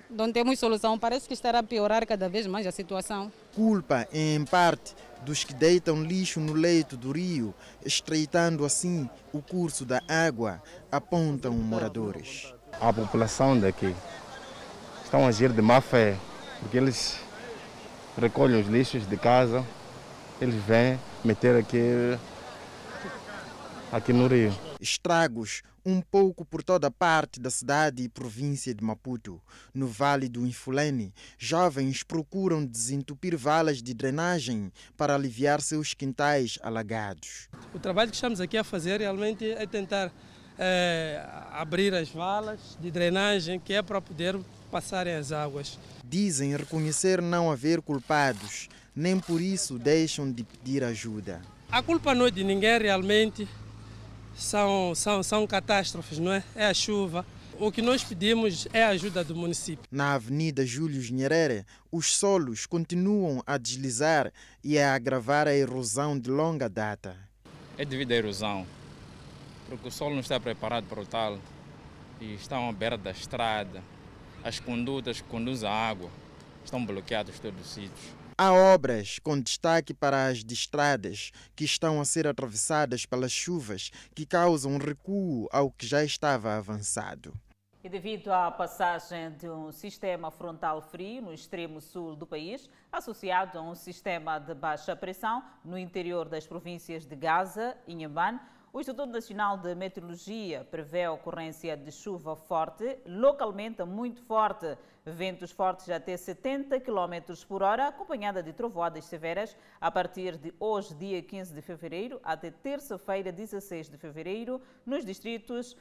[0.09, 0.99] não temos solução.
[0.99, 3.31] Parece que estará a piorar cada vez mais a situação.
[3.55, 7.55] Culpa, em parte, dos que deitam lixo no leito do rio,
[7.85, 12.53] estreitando assim o curso da água, apontam moradores.
[12.81, 13.95] A população daqui
[15.05, 16.17] estão a agir de má fé,
[16.61, 17.19] porque eles
[18.17, 19.65] recolhem os lixos de casa,
[20.41, 22.19] eles vêm meter aqui,
[23.93, 24.68] aqui no rio.
[24.81, 29.41] Estragos um pouco por toda parte da cidade e província de Maputo.
[29.73, 37.49] No Vale do Infulene, jovens procuram desentupir valas de drenagem para aliviar seus quintais alagados.
[37.73, 40.13] O trabalho que estamos aqui a fazer realmente é tentar
[40.59, 44.39] é, abrir as valas de drenagem, que é para poder
[44.71, 45.79] passarem as águas.
[46.05, 51.41] Dizem reconhecer não haver culpados, nem por isso deixam de pedir ajuda.
[51.71, 53.49] A culpa não é de ninguém realmente
[54.39, 56.43] são, são, são catástrofes, não é?
[56.55, 57.27] É a chuva.
[57.59, 59.85] O que nós pedimos é a ajuda do município.
[59.91, 66.31] Na Avenida Júlio Nyerere, os solos continuam a deslizar e a agravar a erosão de
[66.31, 67.17] longa data.
[67.77, 68.65] É devido à erosão,
[69.69, 71.39] porque o solo não está preparado para o tal
[72.21, 73.83] e estão à beira da estrada.
[74.45, 76.11] As condutas que conduzem a água
[76.65, 78.18] estão bloqueadas em todos os sítios.
[78.41, 83.91] Há obras com destaque para as de estradas que estão a ser atravessadas pelas chuvas
[84.15, 87.35] que causam recuo ao que já estava avançado.
[87.83, 93.59] E devido à passagem de um sistema frontal frio no extremo sul do país, associado
[93.59, 98.39] a um sistema de baixa pressão no interior das províncias de Gaza e Inhambane,
[98.73, 104.77] o Instituto Nacional de Meteorologia prevê a ocorrência de chuva forte, localmente muito forte,
[105.07, 110.95] ventos fortes até 70 km por hora, acompanhada de trovoadas severas a partir de hoje,
[110.95, 115.75] dia 15 de fevereiro, até terça-feira, 16 de fevereiro, nos distritos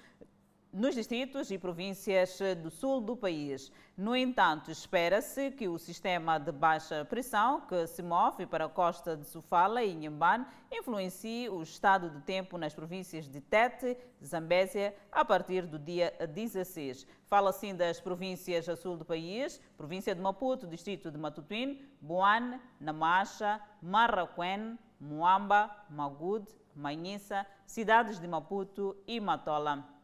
[0.77, 3.71] nos distritos e províncias do sul do país.
[3.97, 9.17] No entanto, espera-se que o sistema de baixa pressão que se move para a costa
[9.17, 15.25] de Sofala e Inhambane influencie o estado de tempo nas províncias de Tete, Zambésia, a
[15.25, 17.07] partir do dia 16.
[17.25, 22.61] Fala assim das províncias a sul do país, província de Maputo, distrito de Matutuíne, Boane,
[22.79, 29.96] Namacha, Marraquém, Moamba, Magud, Manhissa, cidades de Maputo e Matola.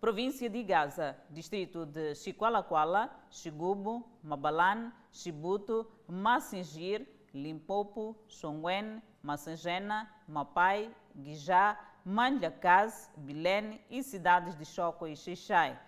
[0.00, 11.78] Província de Gaza, distrito de Chiqualaquala, Xigubo, Mabalan, Chibuto, Massingir, Limpopo, Xongwen, Massangena, Mapai, Guijá,
[12.02, 15.78] Manlacaz, Bilene e cidades de Choco e Xixai.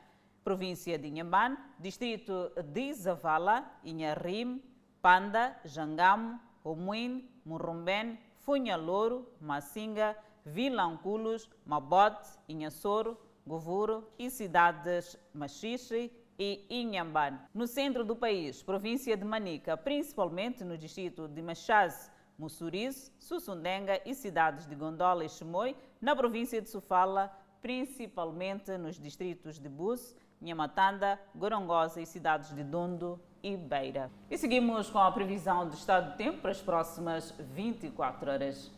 [0.45, 4.61] Província de Inhambane, Distrito de Zavala, Inharim,
[5.01, 16.65] Panda, Jangamo, Homuin, Murrumben, Funha Louro, Massinga, Vilanculos, Mabote, Inhassoro, Govuro e cidades Machixe e
[16.71, 17.39] Inhambane.
[17.53, 24.15] No centro do país, província de Manica, principalmente no distrito de Machaz, Mussuriz, Sussundenga e
[24.15, 31.21] cidades de Gondola e Chimoio, na província de Sofala, principalmente nos distritos de Bus, Nhamatanda,
[31.35, 34.11] Gorongosa e cidades de Dondo e Beira.
[34.31, 38.73] E seguimos com a previsão do estado do tempo para as próximas 24 horas.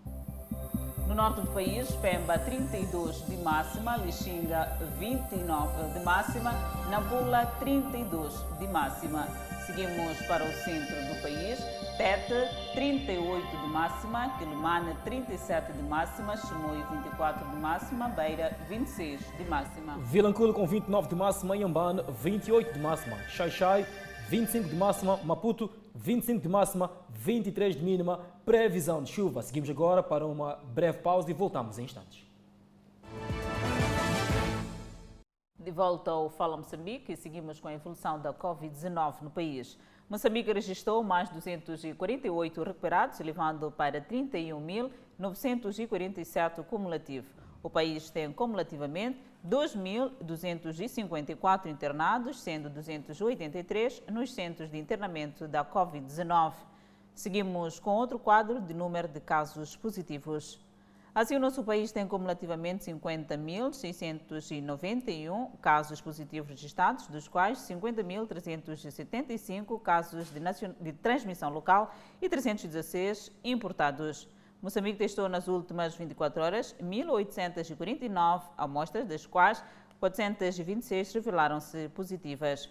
[1.06, 6.52] No norte do país, Pemba 32 de máxima, Lixinga 29 de máxima,
[6.90, 9.28] Nampula 32 de máxima.
[9.66, 11.58] Seguimos para o centro do país,
[11.98, 19.44] Tete 38 de máxima, Quilimane 37 de máxima, Chimoio 24 de máxima, Beira 26 de
[19.44, 19.98] máxima.
[19.98, 23.86] Vilanculo com 29 de máxima, Inhambane 28 de máxima, Xaixai
[24.28, 29.42] 25 de máxima, Maputo 25 de máxima, 23 de mínima, previsão de chuva.
[29.42, 32.22] Seguimos agora para uma breve pausa e voltamos em instantes.
[35.59, 39.78] De volta ao Fala Moçambique e seguimos com a evolução da Covid-19 no país.
[40.11, 47.26] Moçambique registrou mais 248 recuperados, elevando para 31.947 cumulativo.
[47.62, 56.73] O país tem cumulativamente 2.254 internados, sendo 283 nos centros de internamento da Covid-19.
[57.14, 60.61] Seguimos com outro quadro de número de casos positivos.
[61.14, 70.40] Assim, o nosso país tem cumulativamente 50.691 casos positivos registrados, dos quais 50.375 casos de,
[70.81, 74.27] de transmissão local e 316 importados.
[74.61, 79.62] Moçambique testou nas últimas 24 horas 1.849 amostras, das quais
[80.00, 82.68] 426 revelaram-se positivas.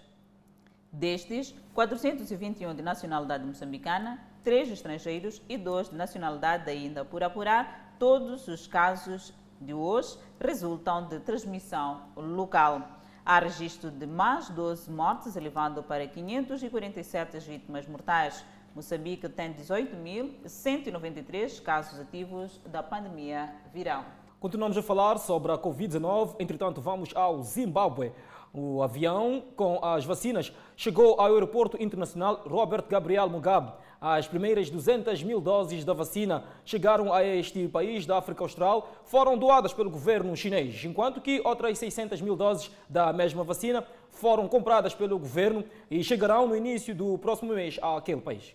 [0.91, 7.95] Destes, 421 de nacionalidade moçambicana, 3 estrangeiros e 2 de nacionalidade ainda por apurar.
[7.97, 12.99] Todos os casos de hoje resultam de transmissão local.
[13.25, 18.43] Há registro de mais 12 mortes, elevando para 547 vítimas mortais.
[18.75, 24.03] Moçambique tem 18.193 casos ativos da pandemia viral.
[24.41, 28.11] Continuamos a falar sobre a Covid-19, entretanto, vamos ao Zimbábue.
[28.55, 33.73] O avião com as vacinas chegou ao aeroporto internacional Robert Gabriel Mugabe.
[33.99, 39.39] As primeiras 200 mil doses da vacina chegaram a este país da África Austral, foram
[39.39, 44.93] doadas pelo governo chinês, enquanto que outras 600 mil doses da mesma vacina foram compradas
[44.93, 48.53] pelo governo e chegarão no início do próximo mês àquele país.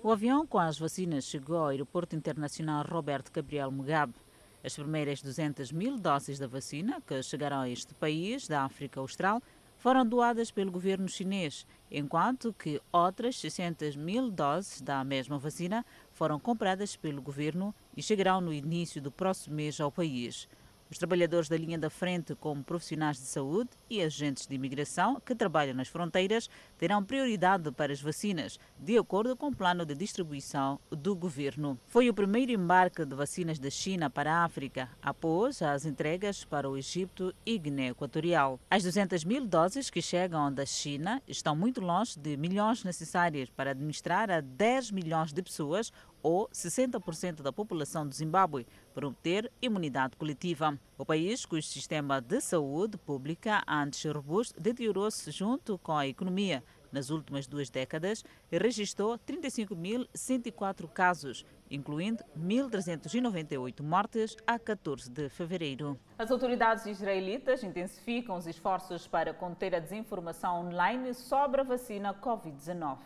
[0.00, 4.14] O avião com as vacinas chegou ao Aeroporto Internacional Roberto Gabriel Mugabe.
[4.62, 9.42] As primeiras 200 mil doses da vacina que chegaram a este país da África Austral
[9.78, 16.38] foram doadas pelo governo chinês, enquanto que outras 600 mil doses da mesma vacina foram
[16.38, 20.46] compradas pelo governo e chegarão no início do próximo mês ao país.
[20.90, 25.36] Os trabalhadores da linha da frente, como profissionais de saúde e agentes de imigração que
[25.36, 30.80] trabalham nas fronteiras, terão prioridade para as vacinas, de acordo com o plano de distribuição
[30.90, 31.78] do governo.
[31.86, 36.68] Foi o primeiro embarque de vacinas da China para a África, após as entregas para
[36.68, 38.58] o Egito e Guiné Equatorial.
[38.68, 43.70] As 200 mil doses que chegam da China estão muito longe de milhões necessárias para
[43.70, 50.16] administrar a 10 milhões de pessoas ou 60% da população do Zimbábue, para obter imunidade
[50.16, 50.78] coletiva.
[50.98, 57.10] O país, cujo sistema de saúde pública antes robusto deteriorou-se junto com a economia nas
[57.10, 65.98] últimas duas décadas e registrou 35.104 casos, incluindo 1.398 mortes a 14 de fevereiro.
[66.18, 72.98] As autoridades israelitas intensificam os esforços para conter a desinformação online sobre a vacina Covid-19.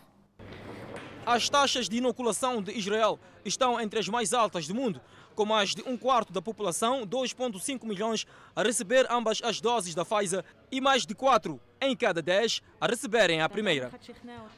[1.26, 5.00] As taxas de inoculação de Israel estão entre as mais altas do mundo,
[5.34, 10.04] com mais de um quarto da população, 2,5 milhões, a receber ambas as doses da
[10.04, 13.90] Pfizer e mais de 4 em cada 10 a receberem a primeira.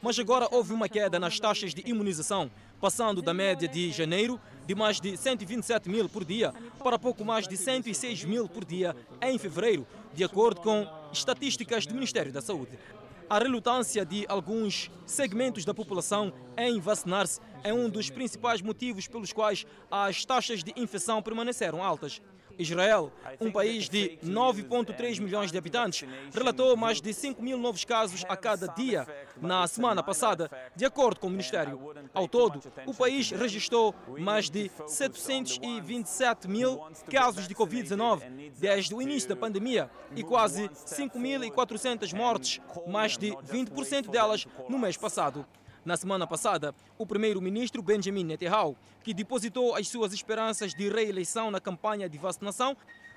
[0.01, 4.75] Mas agora houve uma queda nas taxas de imunização, passando da média de janeiro de
[4.75, 9.37] mais de 127 mil por dia para pouco mais de 106 mil por dia em
[9.37, 12.77] fevereiro, de acordo com estatísticas do Ministério da Saúde.
[13.29, 19.33] A relutância de alguns segmentos da população em vacinar-se é um dos principais motivos pelos
[19.33, 22.21] quais as taxas de infecção permaneceram altas.
[22.57, 28.23] Israel, um país de 9,3 milhões de habitantes, relatou mais de 5 mil novos casos
[28.27, 29.07] a cada dia
[29.41, 31.93] na semana passada, de acordo com o Ministério.
[32.13, 39.29] Ao todo, o país registrou mais de 727 mil casos de Covid-19 desde o início
[39.29, 45.45] da pandemia e quase 5.400 mortes, mais de 20% delas no mês passado.
[45.87, 51.61] Na semana passada, o primeiro-ministro Benjamin Netanyahu, que depositou as suas esperanças de reeleição na
[51.61, 52.75] campanha de vacinação,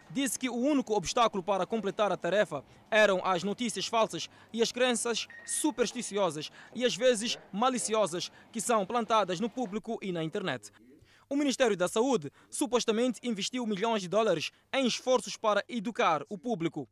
[0.09, 4.71] disse que o único obstáculo para completar a tarefa eram as notícias falsas e as
[4.71, 10.71] crenças supersticiosas e às vezes maliciosas que são plantadas no público e na internet.
[11.29, 16.89] O Ministério da Saúde supostamente investiu milhões de dólares em esforços para educar o público.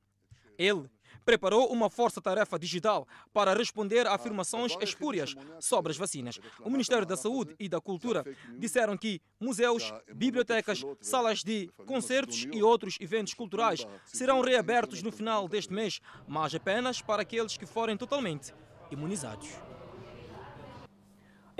[0.59, 0.91] Ele
[1.25, 6.39] preparou uma força-tarefa digital para responder a afirmações espúrias sobre as vacinas.
[6.61, 8.25] O Ministério da Saúde e da Cultura
[8.59, 15.49] disseram que museus, bibliotecas, salas de concertos e outros eventos culturais serão reabertos no final
[15.49, 18.53] deste mês, mas apenas para aqueles que forem totalmente
[18.91, 19.68] imunizados.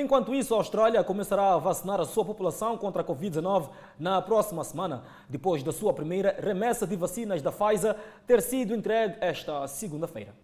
[0.01, 3.69] Enquanto isso, a Austrália começará a vacinar a sua população contra a Covid-19
[3.99, 9.17] na próxima semana, depois da sua primeira remessa de vacinas da Pfizer ter sido entregue
[9.21, 10.37] esta segunda-feira.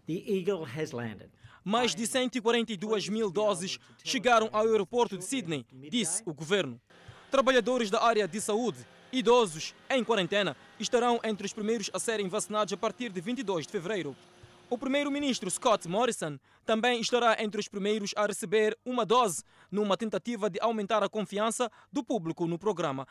[1.63, 6.81] Mais de 142 mil doses chegaram ao aeroporto de Sydney, disse o governo.
[7.31, 12.73] Trabalhadores da área de saúde, idosos em quarentena, estarão entre os primeiros a serem vacinados
[12.73, 14.17] a partir de 22 de fevereiro.
[14.71, 20.49] O primeiro-ministro Scott Morrison também estará entre os primeiros a receber uma dose, numa tentativa
[20.49, 23.07] de aumentar a confiança do público no programa.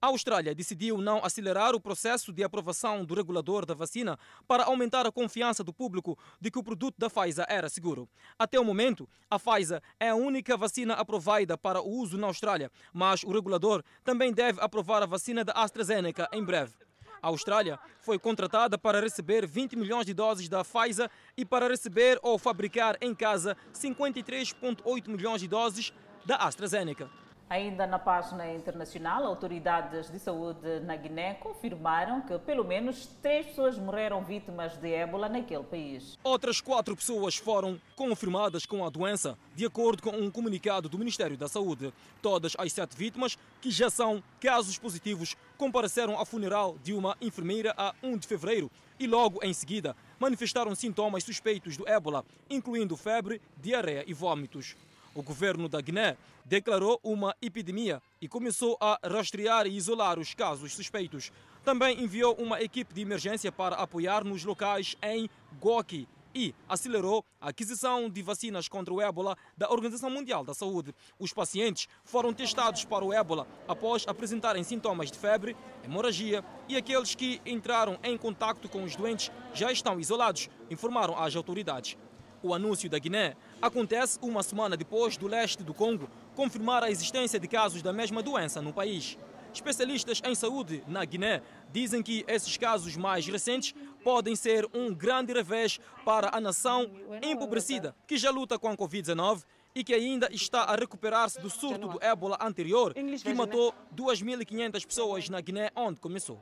[0.00, 5.04] A Austrália decidiu não acelerar o processo de aprovação do regulador da vacina para aumentar
[5.06, 8.08] a confiança do público de que o produto da Pfizer era seguro.
[8.38, 12.70] Até o momento, a Pfizer é a única vacina aprovada para o uso na Austrália,
[12.92, 16.87] mas o regulador também deve aprovar a vacina da AstraZeneca em breve.
[17.22, 22.18] A Austrália foi contratada para receber 20 milhões de doses da Pfizer e para receber
[22.22, 25.92] ou fabricar em casa 53,8 milhões de doses
[26.24, 27.10] da AstraZeneca.
[27.50, 33.78] Ainda na página internacional, autoridades de saúde na Guiné confirmaram que pelo menos três pessoas
[33.78, 36.18] morreram vítimas de ébola naquele país.
[36.22, 41.38] Outras quatro pessoas foram confirmadas com a doença, de acordo com um comunicado do Ministério
[41.38, 41.90] da Saúde.
[42.20, 47.72] Todas as sete vítimas, que já são casos positivos, compareceram ao funeral de uma enfermeira
[47.78, 48.70] a 1 de fevereiro
[49.00, 54.76] e logo em seguida manifestaram sintomas suspeitos do ébola, incluindo febre, diarreia e vômitos.
[55.18, 60.72] O governo da Guiné declarou uma epidemia e começou a rastrear e isolar os casos
[60.72, 61.32] suspeitos.
[61.64, 67.48] Também enviou uma equipe de emergência para apoiar nos locais em Goki e acelerou a
[67.48, 70.94] aquisição de vacinas contra o ébola da Organização Mundial da Saúde.
[71.18, 77.16] Os pacientes foram testados para o ébola após apresentarem sintomas de febre, hemorragia e aqueles
[77.16, 81.96] que entraram em contato com os doentes já estão isolados, informaram as autoridades.
[82.42, 87.40] O anúncio da Guiné acontece uma semana depois do leste do Congo confirmar a existência
[87.40, 89.18] de casos da mesma doença no país.
[89.52, 93.74] Especialistas em saúde na Guiné dizem que esses casos mais recentes
[94.04, 96.90] podem ser um grande revés para a nação
[97.22, 99.42] empobrecida que já luta com a Covid-19
[99.74, 105.28] e que ainda está a recuperar-se do surto do ébola anterior que matou 2.500 pessoas
[105.28, 106.40] na Guiné, onde começou.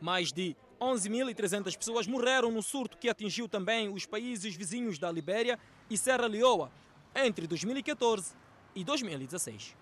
[0.00, 5.58] Mais de 11.300 pessoas morreram no surto que atingiu também os países vizinhos da Libéria
[5.88, 6.70] e Serra Leoa
[7.14, 8.34] entre 2014
[8.74, 9.74] e 2016.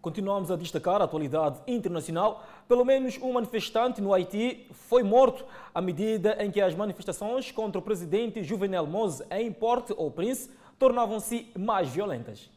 [0.00, 2.46] Continuamos a destacar a atualidade internacional.
[2.68, 5.44] Pelo menos um manifestante no Haiti foi morto
[5.74, 11.88] à medida em que as manifestações contra o presidente Juvenel Moise em Port-au-Prince tornavam-se mais
[11.88, 12.50] violentas.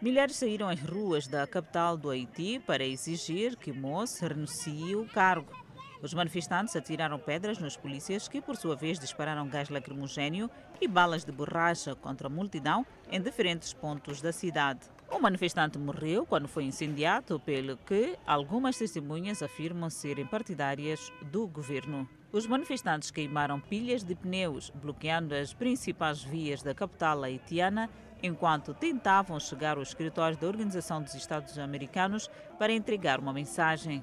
[0.00, 5.61] Milhares saíram às ruas da capital do Haiti para exigir que Moise renuncie o cargo.
[6.02, 10.50] Os manifestantes atiraram pedras nos polícias, que por sua vez dispararam gás lacrimogênio
[10.80, 14.80] e balas de borracha contra a multidão em diferentes pontos da cidade.
[15.08, 22.08] Um manifestante morreu quando foi incendiado, pelo que algumas testemunhas afirmam serem partidárias do governo.
[22.32, 27.88] Os manifestantes queimaram pilhas de pneus, bloqueando as principais vias da capital haitiana,
[28.20, 32.28] enquanto tentavam chegar ao escritório da Organização dos Estados Americanos
[32.58, 34.02] para entregar uma mensagem.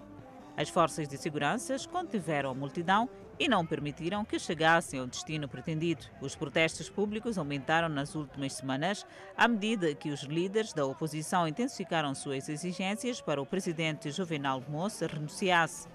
[0.60, 3.08] As forças de segurança contiveram a multidão
[3.40, 6.06] e não permitiram que chegassem ao destino pretendido.
[6.20, 9.06] Os protestos públicos aumentaram nas últimas semanas
[9.38, 15.06] à medida que os líderes da oposição intensificaram suas exigências para o presidente Juvenal Moço
[15.06, 15.88] renunciasse.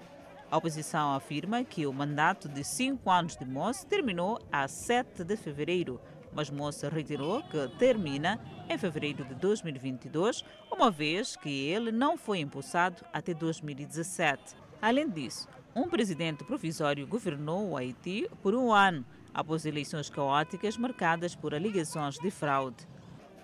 [0.49, 5.37] A oposição afirma que o mandato de cinco anos de Moço terminou a 7 de
[5.37, 6.01] fevereiro,
[6.35, 12.39] mas Moça reiterou que termina em fevereiro de 2022, uma vez que ele não foi
[12.39, 14.55] impulsado até 2017.
[14.81, 21.35] Além disso, um presidente provisório governou o Haiti por um ano após eleições caóticas marcadas
[21.35, 22.87] por alegações de fraude.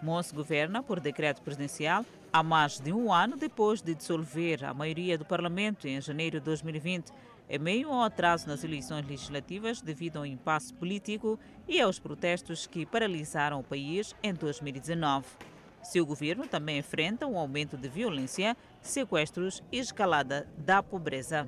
[0.01, 5.17] Moço governa por decreto presidencial há mais de um ano depois de dissolver a maioria
[5.17, 7.11] do parlamento em janeiro de 2020,
[7.53, 11.37] em meio ao atraso nas eleições legislativas devido ao impasse político
[11.67, 15.27] e aos protestos que paralisaram o país em 2019.
[15.83, 21.45] Seu governo também enfrenta um aumento de violência, sequestros e escalada da pobreza.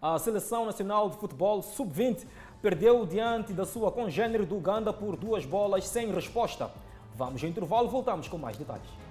[0.00, 2.26] A Seleção Nacional de Futebol Sub-20
[2.62, 6.70] perdeu diante da sua congênere do Uganda por duas bolas sem resposta.
[7.14, 9.01] Vamos ao intervalo, voltamos com mais detalhes.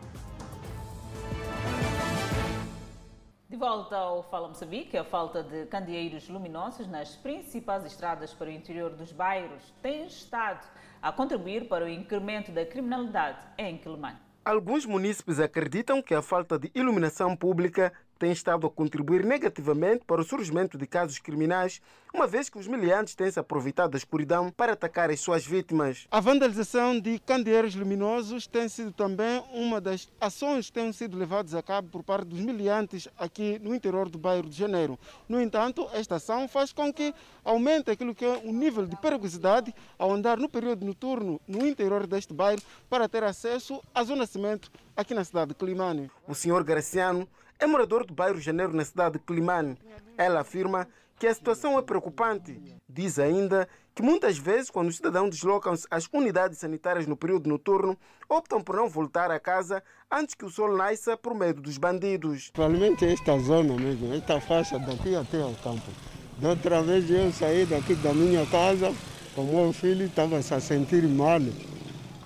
[3.52, 8.50] De volta ao Fala Moçambique, a falta de candeeiros luminosos nas principais estradas para o
[8.50, 10.66] interior dos bairros tem estado
[11.02, 14.20] a contribuir para o incremento da criminalidade em Quelimane.
[14.46, 17.92] Alguns munícipes acreditam que a falta de iluminação pública
[18.22, 21.82] tem estado a contribuir negativamente para o surgimento de casos criminais,
[22.14, 26.06] uma vez que os miliantes têm se aproveitado da escuridão para atacar as suas vítimas.
[26.12, 31.56] A vandalização de candeeiros luminosos tem sido também uma das ações que têm sido levadas
[31.56, 35.00] a cabo por parte dos miliantes aqui no interior do bairro de Janeiro.
[35.28, 39.74] No entanto, esta ação faz com que aumente aquilo que é o nível de perigosidade
[39.98, 44.70] ao andar no período noturno no interior deste bairro para ter acesso à zona cimento
[44.96, 46.12] aqui na cidade de Climane.
[46.28, 47.28] O senhor Graciano
[47.62, 49.78] é morador do bairro Janeiro, na cidade de Climane.
[50.18, 50.88] Ela afirma
[51.18, 52.60] que a situação é preocupante.
[52.90, 57.96] Diz ainda que muitas vezes, quando os cidadãos deslocam-se às unidades sanitárias no período noturno,
[58.28, 62.50] optam por não voltar a casa antes que o sol nasça por medo dos bandidos.
[62.50, 65.92] Provavelmente esta zona mesmo, esta faixa daqui até ao campo.
[66.40, 68.92] Da outra vez eu saí daqui da minha casa,
[69.38, 71.40] o meu filho estava a sentir mal,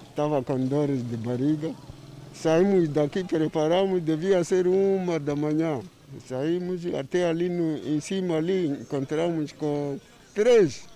[0.10, 1.76] estava com dores de barriga.
[2.42, 5.82] Saímos daqui, preparamos, devia ser uma da manhã.
[6.28, 10.00] Saímos até ali no, em cima ali, encontramos com
[10.34, 10.88] três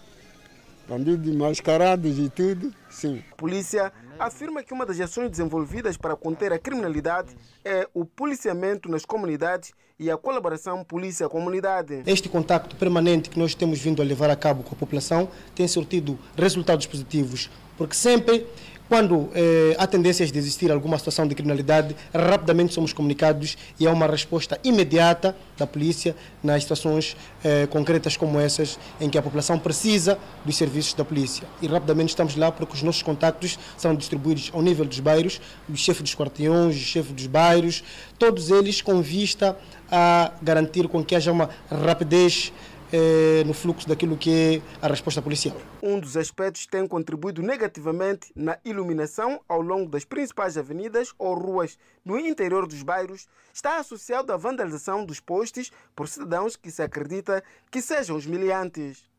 [0.88, 3.24] bandidos mascarados e tudo, sim.
[3.32, 7.30] A polícia afirma que uma das ações desenvolvidas para conter a criminalidade
[7.64, 12.04] é o policiamento nas comunidades e a colaboração polícia-comunidade.
[12.06, 15.68] Este contacto permanente que nós temos vindo a levar a cabo com a população tem
[15.68, 18.48] surtido resultados positivos, porque sempre
[18.90, 23.92] quando eh, há tendências de existir alguma situação de criminalidade, rapidamente somos comunicados e há
[23.92, 29.60] uma resposta imediata da polícia nas situações eh, concretas como essas, em que a população
[29.60, 31.48] precisa dos serviços da polícia.
[31.62, 35.40] E rapidamente estamos lá porque os nossos contactos são distribuídos ao nível dos bairros,
[35.72, 37.84] os chefes dos quarteões, os chefes dos bairros,
[38.18, 39.56] todos eles com vista
[39.92, 42.52] a garantir com que haja uma rapidez
[42.92, 45.56] eh, no fluxo daquilo que é a resposta policial.
[45.82, 51.34] Um dos aspectos que tem contribuído negativamente na iluminação ao longo das principais avenidas ou
[51.34, 56.82] ruas no interior dos bairros está associado à vandalização dos postes por cidadãos que se
[56.82, 59.10] acredita que sejam os miliantes.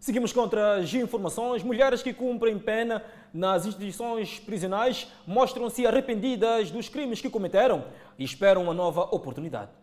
[0.00, 1.62] Seguimos contra as informações.
[1.62, 7.84] Mulheres que cumprem pena nas instituições prisionais mostram-se arrependidas dos crimes que cometeram
[8.18, 9.79] e esperam uma nova oportunidade.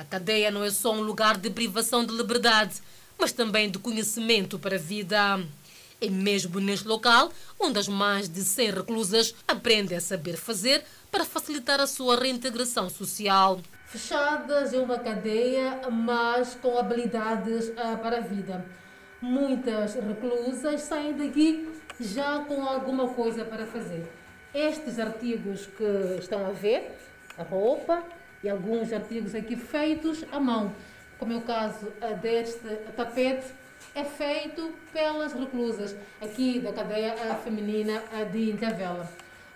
[0.00, 2.80] A cadeia não é só um lugar de privação de liberdade,
[3.18, 5.38] mas também de conhecimento para a vida.
[6.00, 11.22] É mesmo neste local onde as mais de 100 reclusas aprendem a saber fazer para
[11.22, 13.60] facilitar a sua reintegração social.
[13.84, 18.64] Fechadas em uma cadeia, mas com habilidades ah, para a vida.
[19.20, 21.68] Muitas reclusas saem daqui
[22.00, 24.10] já com alguma coisa para fazer.
[24.54, 26.90] Estes artigos que estão a ver,
[27.36, 28.02] a roupa,
[28.42, 30.72] e alguns artigos aqui feitos à mão,
[31.18, 33.46] como é o caso deste tapete,
[33.94, 37.14] é feito pelas reclusas aqui da cadeia
[37.44, 39.08] feminina de Intavela.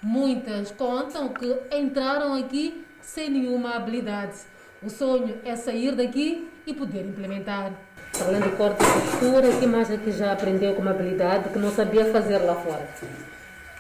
[0.03, 4.35] Muitas contam que entraram aqui sem nenhuma habilidade.
[4.83, 7.73] O sonho é sair daqui e poder implementar.
[8.21, 11.59] Além de corte e costura, o que mais é que já aprendeu como habilidade que
[11.59, 12.87] não sabia fazer lá fora?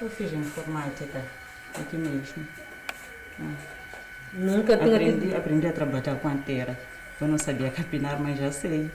[0.01, 1.23] Eu fiz informática
[1.79, 2.47] aqui mesmo.
[4.35, 6.79] Nunca tinha aprendi, tido- aprendi a trabalhar com antera.
[7.21, 8.91] Eu não sabia capinar, mas já sei.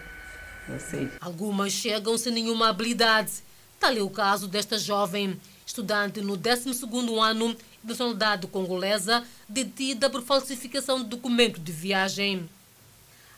[0.67, 1.09] Já sei.
[1.21, 3.31] Algumas chegam sem nenhuma habilidade.
[3.79, 10.21] Tal é o caso desta jovem, estudante no 12º ano de nacionalidade congolesa, detida por
[10.21, 12.49] falsificação de documento de viagem.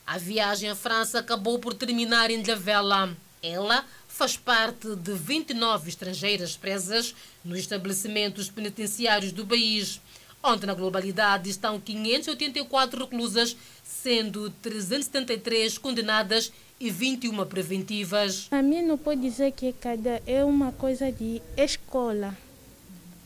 [0.05, 3.15] A viagem à França acabou por terminar em Lavela.
[3.43, 10.01] Ela faz parte de 29 estrangeiras presas nos estabelecimentos penitenciários do país,
[10.43, 18.47] onde na globalidade estão 584 reclusas, sendo 373 condenadas e 21 preventivas.
[18.51, 22.35] A mim não pode dizer que cada é uma coisa de escola.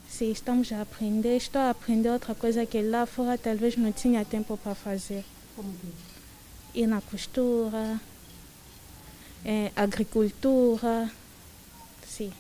[0.10, 4.24] Se estamos a aprender, estou a aprender outra coisa que lá fora talvez não tinha
[4.26, 5.24] tempo para fazer.
[5.56, 6.80] Como que?
[6.80, 8.00] Ir na costura,
[9.46, 11.10] é, agricultura.
[12.06, 12.32] Sim.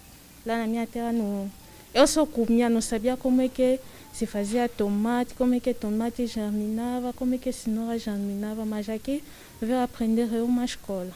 [0.45, 1.49] Lá na minha terra não.
[1.93, 3.79] Eu só comia, não sabia como é que
[4.15, 9.21] se fazia tomate, como é que tomate germinava, como é que cenoura germinava, mas aqui
[9.61, 11.11] veio aprender uma escola.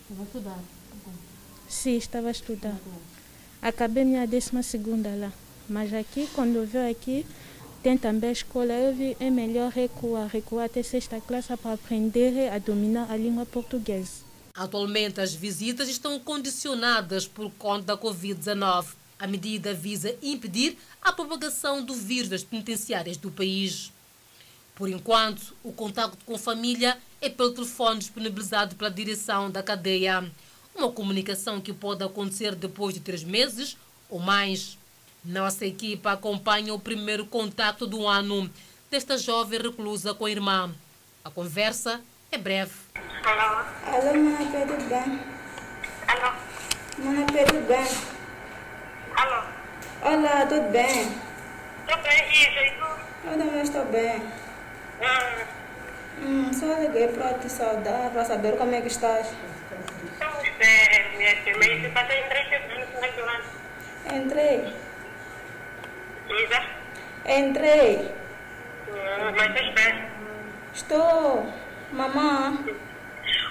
[0.00, 0.58] Estava a estudar?
[1.68, 2.78] Sim, estava a estudar.
[3.60, 5.30] Acabei minha décima segunda lá.
[5.68, 7.26] Mas aqui, quando veio aqui,
[7.82, 12.50] tem também a escola, eu vi é melhor recuar, recuar até sexta classe para aprender
[12.50, 14.24] a dominar a língua portuguesa.
[14.54, 18.86] Atualmente, as visitas estão condicionadas por conta da Covid-19.
[19.18, 23.92] A medida visa impedir a propagação do vírus das penitenciárias do país.
[24.74, 30.30] Por enquanto, o contato com a família é pelo telefone disponibilizado pela direção da cadeia.
[30.74, 33.76] Uma comunicação que pode acontecer depois de três meses
[34.10, 34.76] ou mais.
[35.24, 38.50] Nossa equipa acompanha o primeiro contato do ano
[38.90, 40.74] desta jovem reclusa com a irmã.
[41.24, 42.00] A conversa
[42.30, 42.72] é breve.
[43.24, 43.64] Alô?
[43.86, 45.20] Alô, mãe, tudo bem?
[46.06, 46.36] Alô?
[46.98, 48.15] Mãe, tudo bem?
[49.16, 49.42] Alô?
[50.02, 51.08] Olá, tudo bem?
[51.88, 52.84] Estou bem, e tu?
[53.24, 54.22] Eu também estou bem.
[55.02, 55.46] Ah.
[56.20, 59.34] Hum, só liguei para te saudar, para saber como é que estás.
[60.12, 61.80] Estamos bem, minha filha.
[61.80, 63.46] Você passou em três semanas no restaurante?
[64.12, 64.74] Entrei.
[66.28, 66.62] Isa?
[67.24, 68.14] Entrei.
[68.88, 70.04] Hum, mas estás bem?
[70.74, 71.52] Estou.
[71.92, 72.50] Mamã.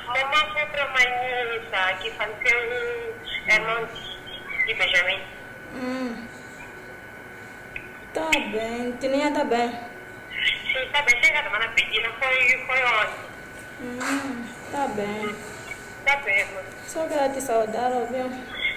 [0.06, 2.60] Mamãe foi para a Manhissa, que faleceu
[3.48, 3.90] um irmão
[4.68, 5.35] de Benjamin.
[5.74, 6.28] Hum.
[8.14, 8.92] Tá bem.
[9.00, 9.70] Tininha tá bem.
[9.70, 11.24] Sim, tá bem.
[11.24, 13.26] Chega a semana pedida, foi, foi ótimo.
[13.82, 15.36] Hum, tá bem.
[16.06, 16.68] Tá bem, mano.
[16.88, 18.30] Só queria te saudar, ouviu?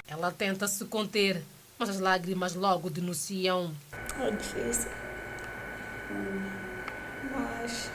[0.07, 1.41] Ela tenta se conter,
[1.77, 3.73] mas as lágrimas logo denunciam.
[4.19, 4.91] É difícil.
[6.11, 6.49] Hum.
[7.31, 7.91] Mas.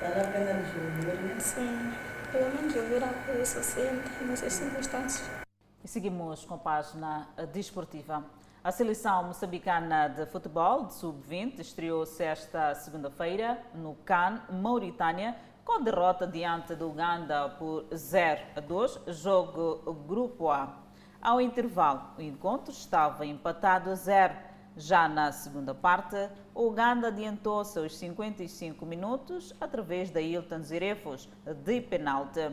[0.00, 1.36] Vale a pena nos ouvir, né?
[1.38, 1.92] Sim.
[2.32, 5.49] Pelo menos ouvir a coisa sempre, nessas circunstâncias.
[5.82, 8.22] E seguimos com a página desportiva.
[8.62, 16.26] A seleção moçambicana de futebol de sub-20 estreou-se esta segunda-feira no CAN, Mauritânia, com derrota
[16.26, 20.76] diante do Uganda por 0 a 2, jogo Grupo A.
[21.22, 24.34] Ao intervalo, o encontro estava empatado a 0.
[24.76, 26.16] Já na segunda parte,
[26.54, 31.26] o Uganda adiantou-se aos 55 minutos através da Hilton Zirefos
[31.64, 32.50] de penalti.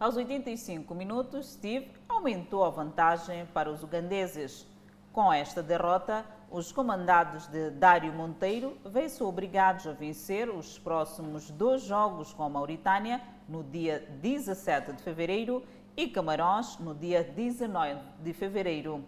[0.00, 4.64] Aos 85 minutos, Steve aumentou a vantagem para os ugandeses.
[5.12, 11.82] Com esta derrota, os comandados de Dário Monteiro veem-se obrigados a vencer os próximos dois
[11.82, 15.64] jogos com a Mauritânia no dia 17 de fevereiro
[15.96, 19.04] e Camarões no dia 19 de fevereiro.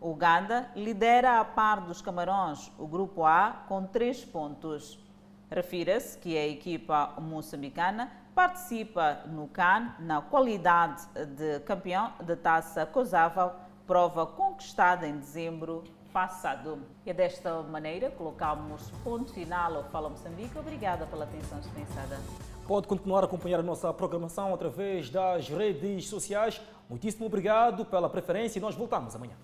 [0.00, 5.00] Uganda lidera a par dos Camarões o Grupo A com três pontos.
[5.50, 11.06] Refira-se que a equipa moçambicana participa no CAN na qualidade
[11.36, 13.52] de campeão da Taça Cosável,
[13.86, 16.78] prova conquistada em dezembro passado.
[17.04, 20.58] E desta maneira colocamos ponto final ao Fala Moçambique.
[20.58, 22.18] Obrigada pela atenção dispensada.
[22.66, 26.60] Pode continuar a acompanhar a nossa programação através das redes sociais.
[26.88, 29.34] Muitíssimo obrigado pela preferência e nós voltamos amanhã.